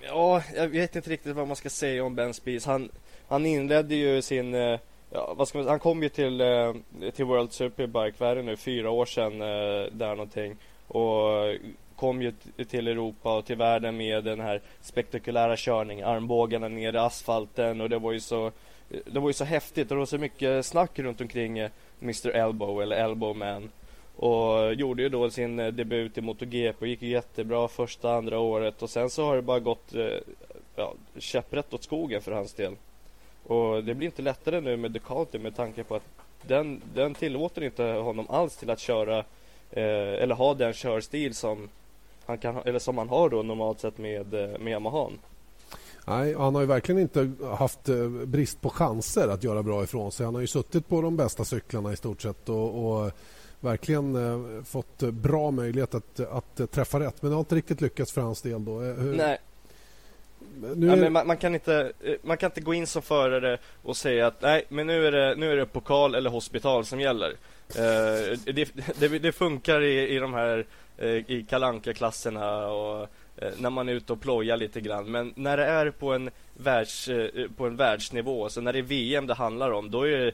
[0.02, 2.65] Ja, jag vet inte riktigt vad man ska säga om Ben Spies.
[2.65, 2.89] Han,
[3.29, 4.79] han inledde ju sin eh,
[5.11, 6.73] Ja, vad ska man, han kom ju till, eh,
[7.15, 10.55] till World Superbike, vad är det nu, fyra år sedan eh, där någonting.
[10.87, 11.55] Och
[11.95, 12.33] kom ju
[12.69, 17.89] till Europa och till världen med den här spektakulära körningen, armbågarna ner i asfalten och
[17.89, 18.51] det var ju så
[19.05, 21.59] det var ju så häftigt och det var så mycket snack runt omkring
[22.01, 23.69] Mr Elbow eller Elbowman.
[24.15, 28.89] Och gjorde ju då sin debut i MotoGP och gick jättebra första andra året och
[28.89, 29.93] sen så har det bara gått
[30.75, 32.75] ja, käpprätt åt skogen för hans del.
[33.49, 36.03] Och det blir inte lättare nu med Ducati med tanke på att
[36.47, 39.17] den, den tillåter inte honom alls till att köra
[39.71, 41.69] eh, eller ha den körstil som
[42.25, 45.09] han kan, eller som han har då normalt sett med, eh, med Yamaha.
[46.07, 50.12] Nej, han har ju verkligen inte haft eh, brist på chanser att göra bra ifrån
[50.12, 50.25] sig.
[50.25, 53.12] Han har ju suttit på de bästa cyklarna i stort sett och, och
[53.59, 57.21] verkligen eh, fått bra möjlighet att, att träffa rätt.
[57.21, 58.65] Men det har inte riktigt lyckats för hans del.
[58.65, 58.79] Då.
[58.79, 59.15] Hur...
[59.15, 59.39] Nej.
[60.76, 61.91] Nu ja, man, man, kan inte,
[62.22, 65.36] man kan inte gå in som förare och säga att nej, men nu är det,
[65.36, 67.30] nu är det pokal eller hospital som gäller.
[67.30, 70.65] Uh, det, det, det, funkar i, i de här
[71.02, 75.12] Eh, i kalanka klasserna och eh, när man är ute och plojar lite grann.
[75.12, 78.84] Men när det är på en, världs, eh, på en världsnivå, så när det är
[78.84, 80.32] VM det handlar om, då är det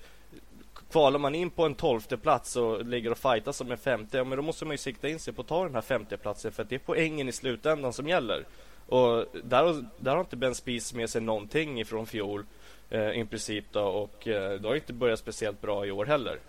[0.92, 4.24] Kvalar man in på en tolfte plats och ligger och fightas som en femte, ja,
[4.24, 6.52] men då måste man ju sikta in sig på att ta den här femte platsen
[6.52, 8.46] för att det är poängen i slutändan som gäller.
[8.88, 12.46] Och där, där har inte Ben Spies med sig någonting ifrån fjol
[12.90, 16.40] eh, i princip då och eh, det har inte börjat speciellt bra i år heller.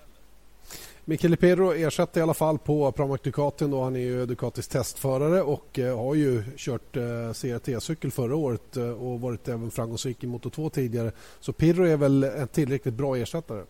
[1.09, 3.70] Michele Pedro ersatte i alla fall på Pramac Ducatin.
[3.70, 3.83] Då.
[3.83, 8.90] Han är ju Ducatis testförare och eh, har ju kört eh, CRT-cykel förra året eh,
[8.90, 11.12] och varit även framgångsrik i Moto 2 tidigare.
[11.40, 13.62] Så Pedro är väl en tillräckligt bra ersättare?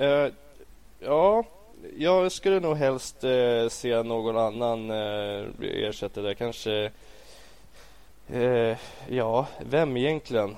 [0.00, 0.32] Uh,
[1.00, 1.44] ja,
[1.96, 6.34] jag skulle nog helst uh, se någon annan uh, ersätta där.
[6.34, 6.90] Kanske...
[8.32, 8.76] Uh,
[9.08, 10.56] ja, vem egentligen?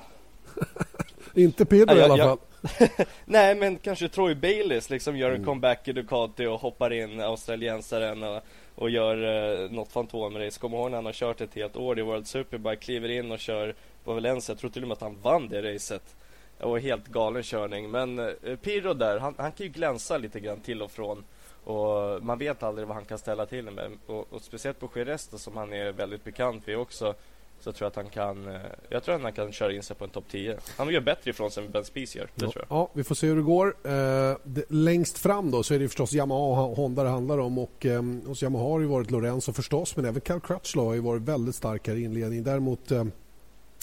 [1.34, 2.38] Inte Pedro i alla fall.
[3.24, 5.46] Nej men kanske Troy Bayliss liksom gör en mm.
[5.46, 8.42] comeback i Ducati och hoppar in australiensaren och,
[8.74, 10.60] och gör uh, något fantomrace.
[10.60, 13.38] Kommer ihåg när han har kört ett helt år i World Superbike, kliver in och
[13.38, 13.74] kör
[14.04, 14.52] på Valencia.
[14.52, 16.16] Jag tror till och med att han vann det racet.
[16.58, 17.90] Var helt galen körning.
[17.90, 21.24] Men uh, Pirro där, han, han kan ju glänsa lite grann till och från.
[21.64, 23.98] Och man vet aldrig vad han kan ställa till med.
[24.06, 27.14] Och, och speciellt på Jerez som han är väldigt bekant vid också
[27.60, 29.96] så tror jag att han kan eh, Jag tror att han kan köra in sig
[29.96, 32.50] på en topp 10 Han gör bättre ifrån sig än Ben Spies gör, det ja,
[32.50, 32.78] tror jag.
[32.78, 33.76] Ja, vi får se hur det går.
[33.84, 34.36] Eh,
[34.68, 38.02] Längst fram då så är det förstås Yamaha och Honda det handlar om och eh,
[38.26, 41.54] hos Yamaha har det varit Lorenzo förstås men även Cal Crutchlow har ju varit väldigt
[41.54, 42.44] stark här i inledningen.
[42.44, 43.04] Däremot eh,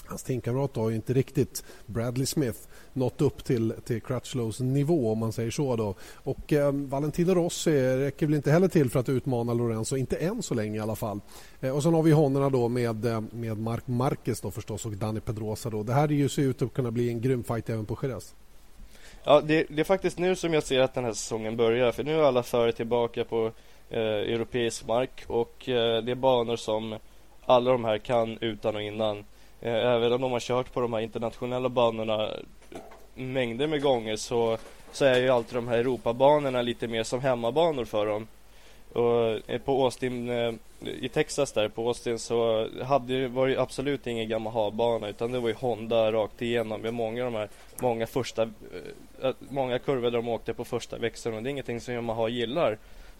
[0.05, 2.59] Hans teamkamrat har ju inte riktigt Bradley Smith
[2.95, 5.75] nått upp till, till Crutchlows nivå om man säger så.
[5.75, 5.95] Då.
[6.15, 10.43] Och eh, Valentino Rossi räcker väl inte heller till för att utmana Lorenzo, inte än
[10.43, 11.19] så länge i alla fall.
[11.61, 14.91] Eh, och sen har vi honorna då med, eh, med Mark Marquez då förstås och
[14.91, 15.69] Dani Pedrosa.
[15.69, 15.83] Då.
[15.83, 18.35] Det här ju ser ut att kunna bli en grym fight även på Jerez.
[19.23, 21.91] Ja, det, det, är faktiskt nu som jag ser att den här säsongen börjar.
[21.91, 23.51] För nu är alla före tillbaka på
[23.89, 26.95] eh, europeisk mark och eh, det är banor som
[27.45, 29.17] alla de här kan utan och innan.
[29.61, 32.29] Eh, även om de har kört på de här internationella banorna
[33.15, 34.57] mängder med gånger så,
[34.91, 38.27] så är ju alltid de här Europabanorna lite mer som hemmabanor för dem.
[38.93, 40.53] Och eh, på Austin, eh,
[41.01, 45.49] i Texas där på Austin så hade, var det absolut ingen Yamaha-bana utan det var
[45.49, 47.49] ju Honda rakt igenom med många de här,
[47.81, 48.43] många första,
[49.21, 52.27] eh, många kurvor där de åkte på första växeln och det är ingenting som Yamaha
[52.27, 52.71] gillar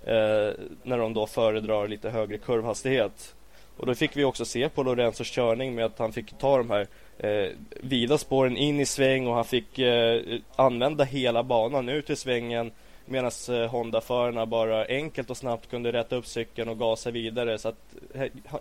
[0.04, 0.54] eh,
[0.84, 3.36] när de då föredrar lite högre kurvhastighet.
[3.78, 6.70] Och då fick vi också se på Lorenzos körning med att han fick ta de
[6.70, 10.22] här eh, vida spåren in i sväng och han fick eh,
[10.56, 12.72] använda hela banan ut i svängen
[13.06, 17.58] medan eh, Honda-förarna bara enkelt och snabbt kunde rätta upp cykeln och gasa vidare.
[17.58, 17.96] Så att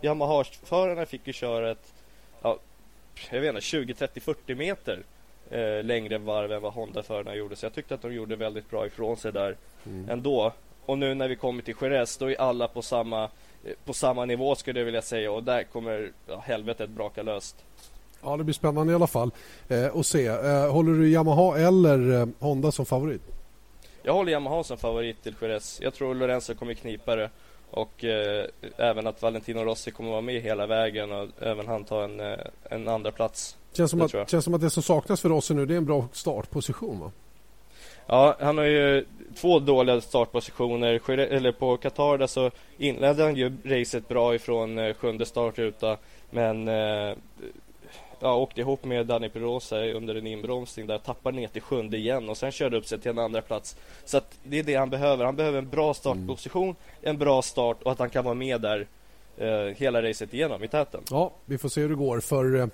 [0.02, 1.92] Yamaha-förarna fick ju köra ett
[2.42, 2.58] ja,
[3.30, 4.98] jag vet inte, 20, 30, 40 meter
[5.50, 7.56] eh, längre varv än vad Honda-förarna gjorde.
[7.56, 10.10] Så jag tyckte att de gjorde väldigt bra ifrån sig där mm.
[10.10, 10.52] ändå.
[10.86, 13.28] Och nu när vi kommer till Jerez då är alla på samma
[13.84, 17.56] på samma nivå skulle jag vilja säga och där kommer ja, helvetet braka löst.
[18.22, 19.30] Ja, det blir spännande i alla fall
[19.68, 20.26] eh, att se.
[20.26, 23.22] Eh, håller du Yamaha eller eh, Honda som favorit?
[24.02, 25.78] Jag håller Yamaha som favorit till Jerez.
[25.82, 27.30] Jag tror Lorenzo kommer knipa det
[27.70, 28.46] och eh,
[28.76, 32.38] även att Valentino Rossi kommer vara med hela vägen och även han tar en, eh,
[32.62, 33.56] en andra plats.
[33.72, 35.84] Känns som, att, känns som att det som saknas för Rossi nu det är en
[35.84, 37.10] bra startposition va?
[38.06, 41.10] Ja, han har ju två dåliga startpositioner.
[41.10, 45.96] Eller på Qatar där så inledde han ju racet bra ifrån eh, sjunde startruta.
[46.30, 47.16] Men eh,
[48.20, 52.28] ja, åkte ihop med Danny Perosa under en inbromsning där, tappar ner till sjunde igen
[52.28, 53.76] och sen körde upp sig till en andra plats.
[54.04, 55.24] Så att det är det han behöver.
[55.24, 56.76] Han behöver en bra startposition, mm.
[57.02, 58.86] en bra start och att han kan vara med där
[59.36, 61.00] eh, hela racet igenom i täten.
[61.10, 62.66] Ja, vi får se hur det går för eh,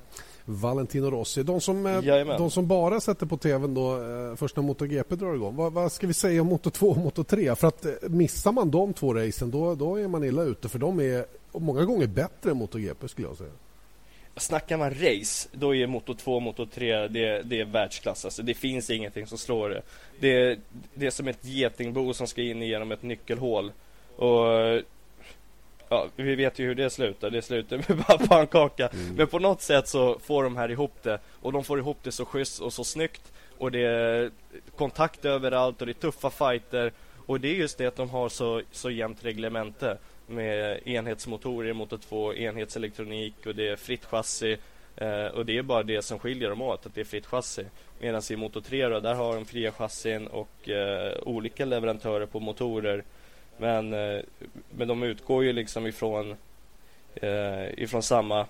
[0.49, 1.43] Valentino Rossi.
[1.43, 2.01] De som, eh,
[2.39, 5.57] de som bara sätter på tvn då eh, först när MotoGP drar igång.
[5.57, 7.55] Vad, vad ska vi säga om Moto 2 och Moto 3?
[7.55, 10.79] För att eh, missar man de två racen då, då är man illa ute för
[10.79, 13.51] de är många gånger bättre än MotoGP skulle jag säga.
[14.37, 18.25] Snackar man race, då är Moto 2 och Moto 3 det, det är världsklass.
[18.25, 19.83] Alltså, det finns ingenting som slår det.
[20.21, 20.59] Det,
[20.95, 23.73] det är som ett getingbo som ska in genom ett nyckelhål.
[24.17, 24.47] Och
[25.89, 27.30] ja, vi vet ju hur det slutar.
[27.30, 28.89] Det slutar med bara pannkaka.
[28.89, 29.14] Mm.
[29.14, 31.18] Men på något sätt så får de här ihop det.
[31.41, 33.32] Och de får ihop det så schysst och så snyggt.
[33.59, 34.30] Och det är
[34.76, 36.93] kontakt överallt och det är tuffa fighter.
[37.26, 39.99] Och det är just det att de har så, så jämnt reglemente.
[40.26, 44.57] Med enhetsmotorer i motor 2, enhetselektronik och det är fritt chassi.
[44.97, 47.64] Eh, och det är bara det som skiljer dem åt, att det är fritt chassi.
[48.01, 52.41] Medan i motor 3 då, där har de fria chassin och eh, olika leverantörer på
[52.41, 53.05] motorer.
[53.59, 54.21] Men, eh,
[54.71, 56.37] men de utgår ju liksom ifrån,
[57.15, 58.47] eh, ifrån samma,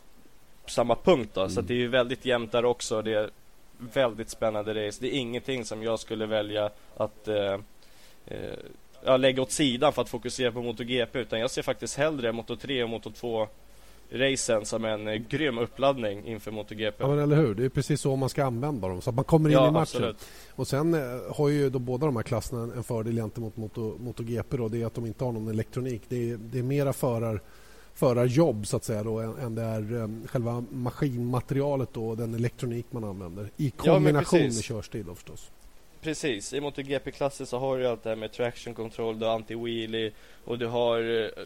[0.67, 1.41] samma punkt då.
[1.41, 1.51] Mm.
[1.51, 3.03] Så det är ju väldigt jämnt där också.
[3.03, 3.31] Det är
[3.79, 4.99] väldigt spännande race.
[5.01, 7.59] Det är ingenting som jag skulle välja att eh,
[9.05, 11.19] ja, lägga åt sidan för att fokusera på MotoGP.
[11.19, 13.49] Utan jag ser faktiskt hellre Moto 3 och Moto 2
[14.11, 16.97] racen som en eh, grym uppladdning inför MotoGP.
[16.99, 19.25] Ja men eller hur, det är precis så man ska använda dem så att man
[19.25, 19.81] kommer in ja, i matchen.
[19.81, 20.29] Absolut.
[20.55, 24.57] Och sen eh, har ju då båda de här klasserna en fördel gentemot Moto, MotoGP
[24.57, 26.03] då, det är att de inte har någon elektronik.
[26.09, 27.41] Det är, det är mera förar
[27.99, 33.05] förarjobb så att säga då, än det är um, själva maskinmaterialet och den elektronik man
[33.05, 35.51] använder i kombination ja, med körstil då förstås.
[36.01, 40.13] Precis, i MotoGP-klassen så har du allt det här med traction control, du har anti-wheelie
[40.45, 41.45] och du har eh,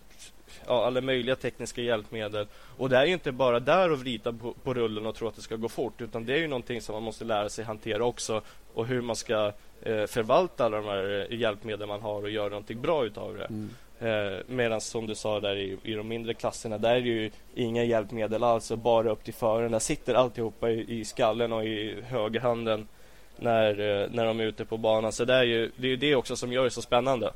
[0.66, 2.46] ja, alla möjliga tekniska hjälpmedel.
[2.76, 5.36] Och det är ju inte bara där att vrida på, på rullen och tro att
[5.36, 8.04] det ska gå fort utan det är ju någonting som man måste lära sig hantera
[8.04, 8.42] också
[8.74, 12.48] och hur man ska eh, förvalta alla de här eh, hjälpmedel man har och göra
[12.48, 13.44] någonting bra utav det.
[13.44, 13.70] Mm.
[14.00, 17.30] Eh, Medan som du sa där i, i de mindre klasserna där är det ju
[17.54, 19.72] inga hjälpmedel alls bara upp till föraren.
[19.72, 22.88] Där sitter alltihopa i, i skallen och i högerhanden
[23.36, 25.12] när, eh, när de är ute på banan.
[25.12, 27.32] Så det är ju det, är det också som gör det så spännande.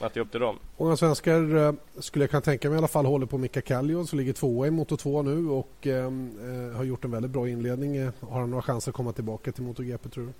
[0.00, 0.58] Att det är upp till dem.
[0.76, 4.06] Många svenskar eh, skulle jag kunna tänka mig i alla fall håller på Mika Kallio
[4.06, 7.48] som ligger tvåa i Moto 2 nu och eh, eh, har gjort en väldigt bra
[7.48, 8.04] inledning.
[8.20, 10.32] Har han några chanser att komma tillbaka till MotoGP tror du?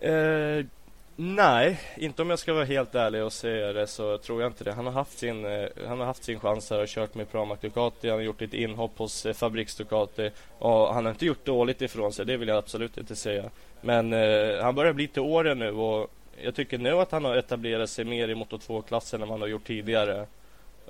[0.00, 0.66] Eh,
[1.16, 4.64] nej, inte om jag ska vara helt ärlig och säga det så tror jag inte
[4.64, 4.72] det.
[4.72, 7.60] Han har haft sin, eh, han har haft sin chans här och kört med Pramac
[7.60, 8.08] Ducati.
[8.08, 11.82] Han har gjort ett inhopp hos eh, Fabriks Ducati och han har inte gjort dåligt
[11.82, 12.26] ifrån sig.
[12.26, 13.50] Det vill jag absolut inte säga.
[13.80, 16.10] Men eh, han börjar bli till åren nu och
[16.44, 19.40] jag tycker nu att han har etablerat sig mer i Moto 2-klassen än vad han
[19.40, 20.26] har gjort tidigare.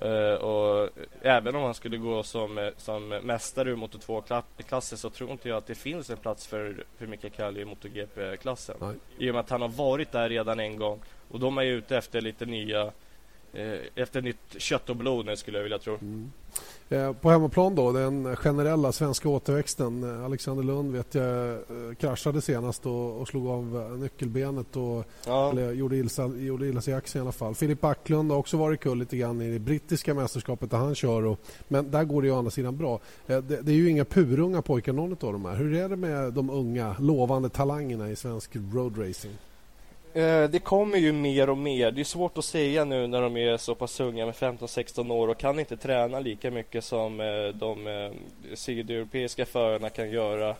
[0.05, 0.89] Uh, och
[1.23, 5.59] även om han skulle gå som, som mästare ur Moto 2-klassen så tror inte jag
[5.59, 8.77] att det finns en plats för, för Mika Kallio i MotoGP-klassen.
[9.19, 11.01] I och med att han har varit där redan en gång.
[11.31, 12.93] Och de är ute efter lite nya
[13.95, 15.99] efter nytt kött och blod nu skulle jag vilja tro.
[16.01, 16.31] Mm.
[16.89, 20.05] Eh, på hemmaplan då, den generella svenska återväxten.
[20.05, 21.59] Eh, Alexander Lund vet jag
[21.99, 25.51] kraschade senast och, och slog av nyckelbenet och ja.
[25.51, 27.55] eller, gjorde, illa, gjorde illa sig i axeln i alla fall.
[27.55, 31.25] Filip Backlund har också varit kull lite grann i det brittiska mästerskapet där han kör.
[31.25, 33.01] Och, men där går det ju å andra sidan bra.
[33.27, 35.55] Det, det är ju inga purunga pojkar någon av de här.
[35.55, 39.37] Hur är det med de unga lovande talangerna i svensk roadracing?
[40.15, 41.91] Eh, det kommer ju mer och mer.
[41.91, 45.29] Det är svårt att säga nu när de är så pass unga med 15-16 år
[45.29, 48.11] och kan inte träna lika mycket som eh, de eh,
[48.55, 50.55] sydeuropeiska förarna kan göra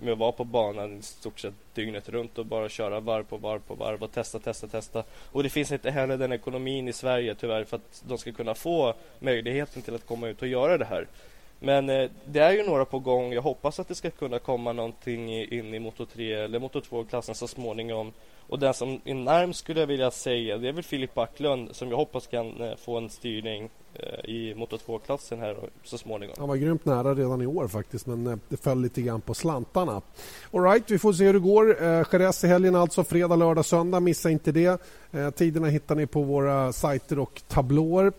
[0.00, 3.36] med att vara på banan i stort sett dygnet runt och bara köra varv på
[3.36, 5.04] varv på varv och testa, testa, testa.
[5.32, 8.54] Och det finns inte heller den ekonomin i Sverige tyvärr för att de ska kunna
[8.54, 11.06] få möjligheten till att komma ut och göra det här.
[11.60, 13.32] Men eh, det är ju några på gång.
[13.32, 17.34] Jag hoppas att det ska kunna komma någonting in i Moto 3 eller Moto 2-klassen
[17.34, 18.12] så småningom.
[18.50, 21.90] Och den som är närmst skulle jag vilja säga det är väl Filip Backlund som
[21.90, 26.34] jag hoppas kan eh, få en styrning eh, i Moto 2-klassen här så småningom.
[26.38, 29.34] Han var grymt nära redan i år faktiskt men eh, det föll lite grann på
[29.34, 30.02] slantarna.
[30.52, 31.82] Alright, vi får se hur det går.
[31.82, 34.00] Eh, Jerez i helgen alltså, fredag, lördag, söndag.
[34.00, 34.80] Missa inte det.
[35.12, 38.12] Eh, tiderna hittar ni på våra sajter och tablåer.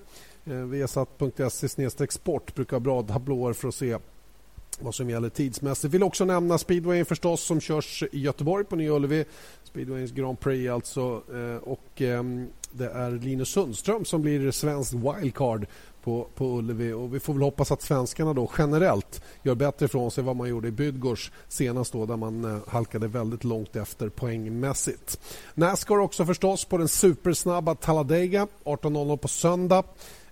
[0.46, 3.98] Eh, Viasat.se sport brukar ha bra tablåer för att se
[4.80, 5.94] vad som gäller tidsmässigt.
[5.94, 9.26] Vill också nämna speedwayen förstås som körs i Göteborg på Nya Ullevi.
[9.64, 11.22] Speedwayens Grand Prix alltså.
[11.34, 15.68] Eh, och ehm, det är Linus Sundström som blir svensk wildcard
[16.04, 16.94] på, på Ullevi.
[16.94, 20.50] Och vi får väl hoppas att svenskarna då generellt gör bättre ifrån sig vad man
[20.50, 25.20] gjorde i Bydgårds senast då där man eh, halkade väldigt långt efter poängmässigt.
[25.54, 29.84] Nascar också förstås på den supersnabba Talladega 18.00 på söndag.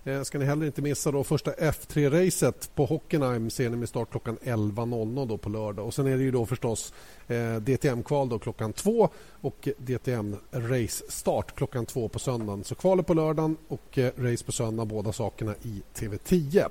[0.04, 4.10] Eh, ska ni heller inte missa då första F3-racet på Hockenheim ser ni med start
[4.10, 5.86] klockan 11.00 då på lördag.
[5.86, 6.92] Och sen är det ju då förstås
[7.28, 9.08] eh, DTM-kval då klockan 2
[9.40, 12.64] och DTM-race-start klockan 2 på söndagen.
[12.64, 16.68] Så kvalet på lördagen och eh, race på söndag, båda sakerna i TV10.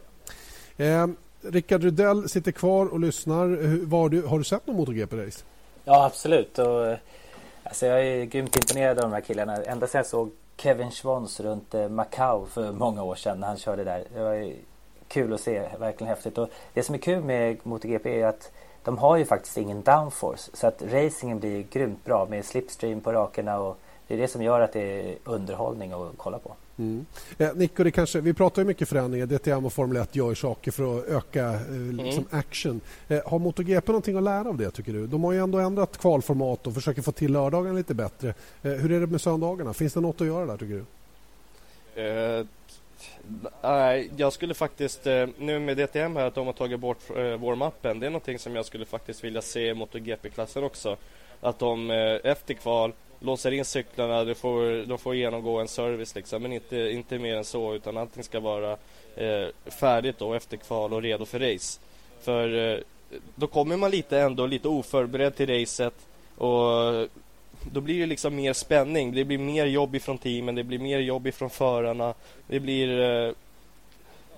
[0.78, 1.08] Eh,
[1.42, 3.86] Rickard Rydell sitter kvar och lyssnar.
[3.86, 5.44] Var du, har du sett någon MotoGP-race?
[5.84, 6.60] Ja, absolut.
[6.60, 6.98] Och, eh,
[7.64, 9.64] alltså, jag är grymt imponerad av de här killarna.
[9.64, 10.32] Ända sedan jag såg
[10.62, 14.04] Kevin Schwans runt eh, Macau för många år sedan när han körde där.
[14.14, 14.54] Det var
[15.08, 16.38] kul att se, verkligen häftigt.
[16.38, 18.52] Och det som är kul med MotoGP är att
[18.84, 20.52] de har ju faktiskt ingen downforce.
[20.54, 24.44] Så att racingen blir grymt bra med slipstream på rakerna och det är det som
[24.44, 26.52] gör att det är underhållning att kolla på.
[26.80, 27.06] Mm.
[27.38, 29.26] Eh, Nico, det kanske, vi pratar ju mycket förändringar.
[29.26, 31.98] DTM och Formel 1 gör saker för att öka eh, mm.
[31.98, 32.40] liksom mm.
[32.40, 32.82] action.
[33.08, 35.08] Eh, har MotoGP någonting att lära av det tycker du?
[35.08, 38.30] De har ju ändå ändrat kvalformat och försöker få till lördagarna lite bättre.
[38.64, 39.74] Eh, hur är det med söndagarna?
[39.74, 40.86] Finns det något att göra där tycker du?
[41.98, 42.46] Uh,
[43.62, 47.16] nej, jag skulle faktiskt, uh, nu med DTM här att de har tagit bort uh,
[47.16, 50.98] warm-upen, det är någonting som jag skulle faktiskt vilja se i MotoGP-klassen också.
[51.42, 51.92] Att de
[52.24, 56.78] efter kval låser in cyklarna, de får, de får genomgå en service liksom, men inte,
[56.78, 58.72] inte mer än så utan allting ska vara
[59.16, 59.48] eh,
[59.80, 61.80] färdigt då efter kval och redo för race.
[62.22, 62.80] För eh,
[63.36, 65.94] då kommer man lite ändå lite oförberedd till racet
[66.38, 67.08] och
[67.72, 69.14] då blir det liksom mer spänning.
[69.14, 72.14] Det blir mer jobb ifrån teamen, det blir mer jobb ifrån förarna.
[72.48, 73.34] Det blir eh,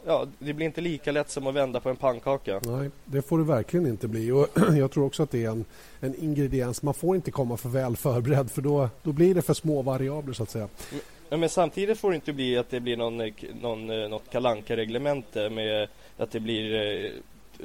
[0.06, 2.60] ja, det blir inte lika lätt som att vända på en pannkaka.
[2.64, 4.32] Nej, det får det verkligen inte bli.
[4.32, 4.48] Och
[4.78, 5.66] jag tror också att det är en,
[6.00, 6.82] en ingrediens.
[6.82, 10.34] Man får inte komma för väl förberedd för då, då blir det för små variabler
[10.34, 10.68] så att säga.
[11.30, 13.32] Men, men samtidigt får det inte bli att det blir någon,
[13.62, 15.88] någon, något kalanka reglemente med
[16.18, 17.12] att det blir eh,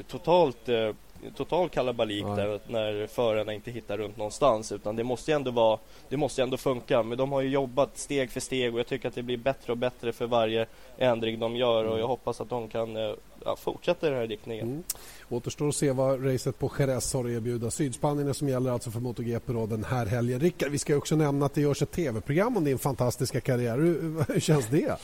[0.09, 0.91] totalt eh,
[1.37, 2.37] total kalabalik ja.
[2.37, 6.57] där när förarna inte hittar runt någonstans utan det måste ändå vara det måste ändå
[6.57, 9.37] funka men de har ju jobbat steg för steg och jag tycker att det blir
[9.37, 10.67] bättre och bättre för varje
[10.99, 11.99] ändring de gör och mm.
[11.99, 13.15] jag hoppas att de kan eh,
[13.45, 14.67] ja, fortsätta i den här riktningen.
[14.69, 14.83] Mm.
[15.29, 17.71] Återstår att se vad racet på Jerez har att erbjuda.
[17.71, 20.41] Sydspanien som gäller alltså för MotoGP då den här helgen.
[20.41, 23.79] Rickard, vi ska också nämna att det görs ett tv-program om din fantastiska karriär.
[23.79, 24.97] Hur, hur känns det?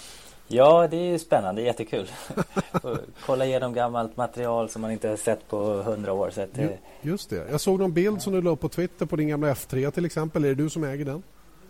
[0.48, 2.10] Ja, det är ju spännande, jättekul.
[3.26, 6.30] Kolla igenom gammalt material som man inte har sett på hundra år.
[6.30, 6.48] Så att,
[7.02, 7.50] Just det.
[7.50, 10.04] Jag såg någon bild som du la upp på Twitter på din gamla F3 till
[10.04, 10.44] exempel.
[10.44, 11.22] Är det du som äger den?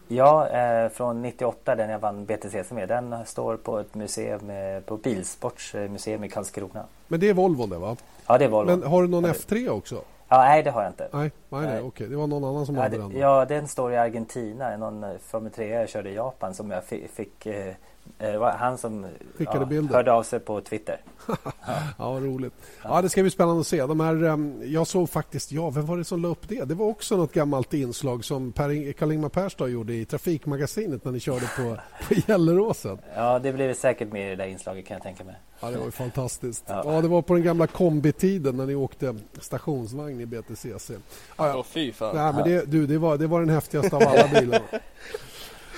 [0.08, 2.88] Ja, eh, från 98, den jag vann BTCC med.
[2.88, 6.84] Den står på ett museum, eh, på Bilsports eh, museum i Karlskrona.
[7.08, 7.96] Men det är Volvo det va?
[8.26, 8.70] Ja, det är Volvo.
[8.70, 10.02] Men har du någon F3 också?
[10.32, 11.08] Ja, nej, det har jag inte.
[11.12, 11.82] Nej, nej, nej.
[11.82, 12.08] okej.
[12.08, 13.16] Det var någon annan som ja, hade det, den.
[13.16, 14.76] Ja, den står i Argentina.
[14.76, 17.46] Någon Formel 3 jag körde i Japan som jag fick, fick
[18.18, 19.06] Eh, det var han som
[19.38, 21.00] ja, hörde av sig på Twitter.
[21.98, 22.52] ja, roligt.
[22.84, 23.86] Ja, det ska bli spännande att se.
[23.86, 26.64] De här, ehm, jag såg faktiskt, ja, vem var det som la upp det?
[26.64, 31.46] Det var också något gammalt inslag som Karl-Ingmar Persson gjorde i Trafikmagasinet när ni körde
[31.56, 31.76] på,
[32.08, 32.98] på Gelleråsen.
[33.16, 35.34] Ja, det blev säkert med i det där inslaget kan jag tänka mig.
[35.62, 36.64] Ja, det var ju fantastiskt.
[36.66, 40.90] Ja, ja det var på den gamla kombitiden när ni åkte stationsvagn i BTCC.
[40.90, 40.98] Ja,
[41.36, 41.56] ja.
[41.56, 42.16] Oh, fy fan.
[42.16, 44.64] Nej, men det, du, det, var, det var den häftigaste av alla bilarna.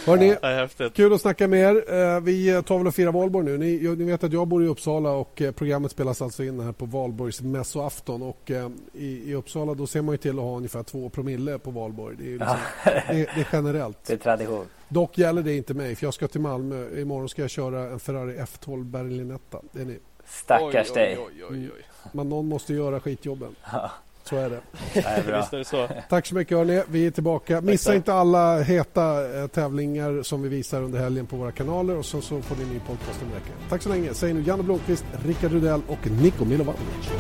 [0.07, 1.95] Hörrni, ja, kul att snacka med er.
[1.95, 3.59] Eh, vi tar väl och firar valborg nu.
[3.59, 6.72] Ni, ni, vet att jag bor i Uppsala och eh, programmet spelas alltså in här
[6.72, 8.22] på valborgs mässoafton.
[8.22, 11.59] Och eh, i, i, Uppsala då ser man ju till att ha ungefär två promille
[11.59, 12.16] på valborg.
[12.18, 12.90] Det är, liksom, ja.
[13.09, 14.05] det, det, är generellt.
[14.07, 14.66] Det är tradition.
[14.88, 17.01] Dock gäller det inte mig för jag ska till Malmö.
[17.01, 19.61] Imorgon ska jag köra en Ferrari F12 Berlinetta.
[19.72, 19.99] Det är ni.
[20.26, 21.18] Stackars dig.
[21.49, 21.70] Mm.
[22.12, 23.55] Men någon måste göra skitjobben.
[23.72, 23.90] Ja.
[24.24, 24.60] Så är det.
[25.38, 25.88] Visst är det så.
[26.08, 26.82] Tack så mycket hörni.
[26.88, 27.60] Vi är tillbaka.
[27.60, 32.04] Missa inte alla heta eh, tävlingar som vi visar under helgen på våra kanaler och
[32.04, 33.54] så, så får ni en ny podcast om veckan.
[33.68, 34.14] Tack så länge.
[34.14, 37.10] Säger nu Janne Blomqvist, Rickard Rudell och Niko Milovanovic.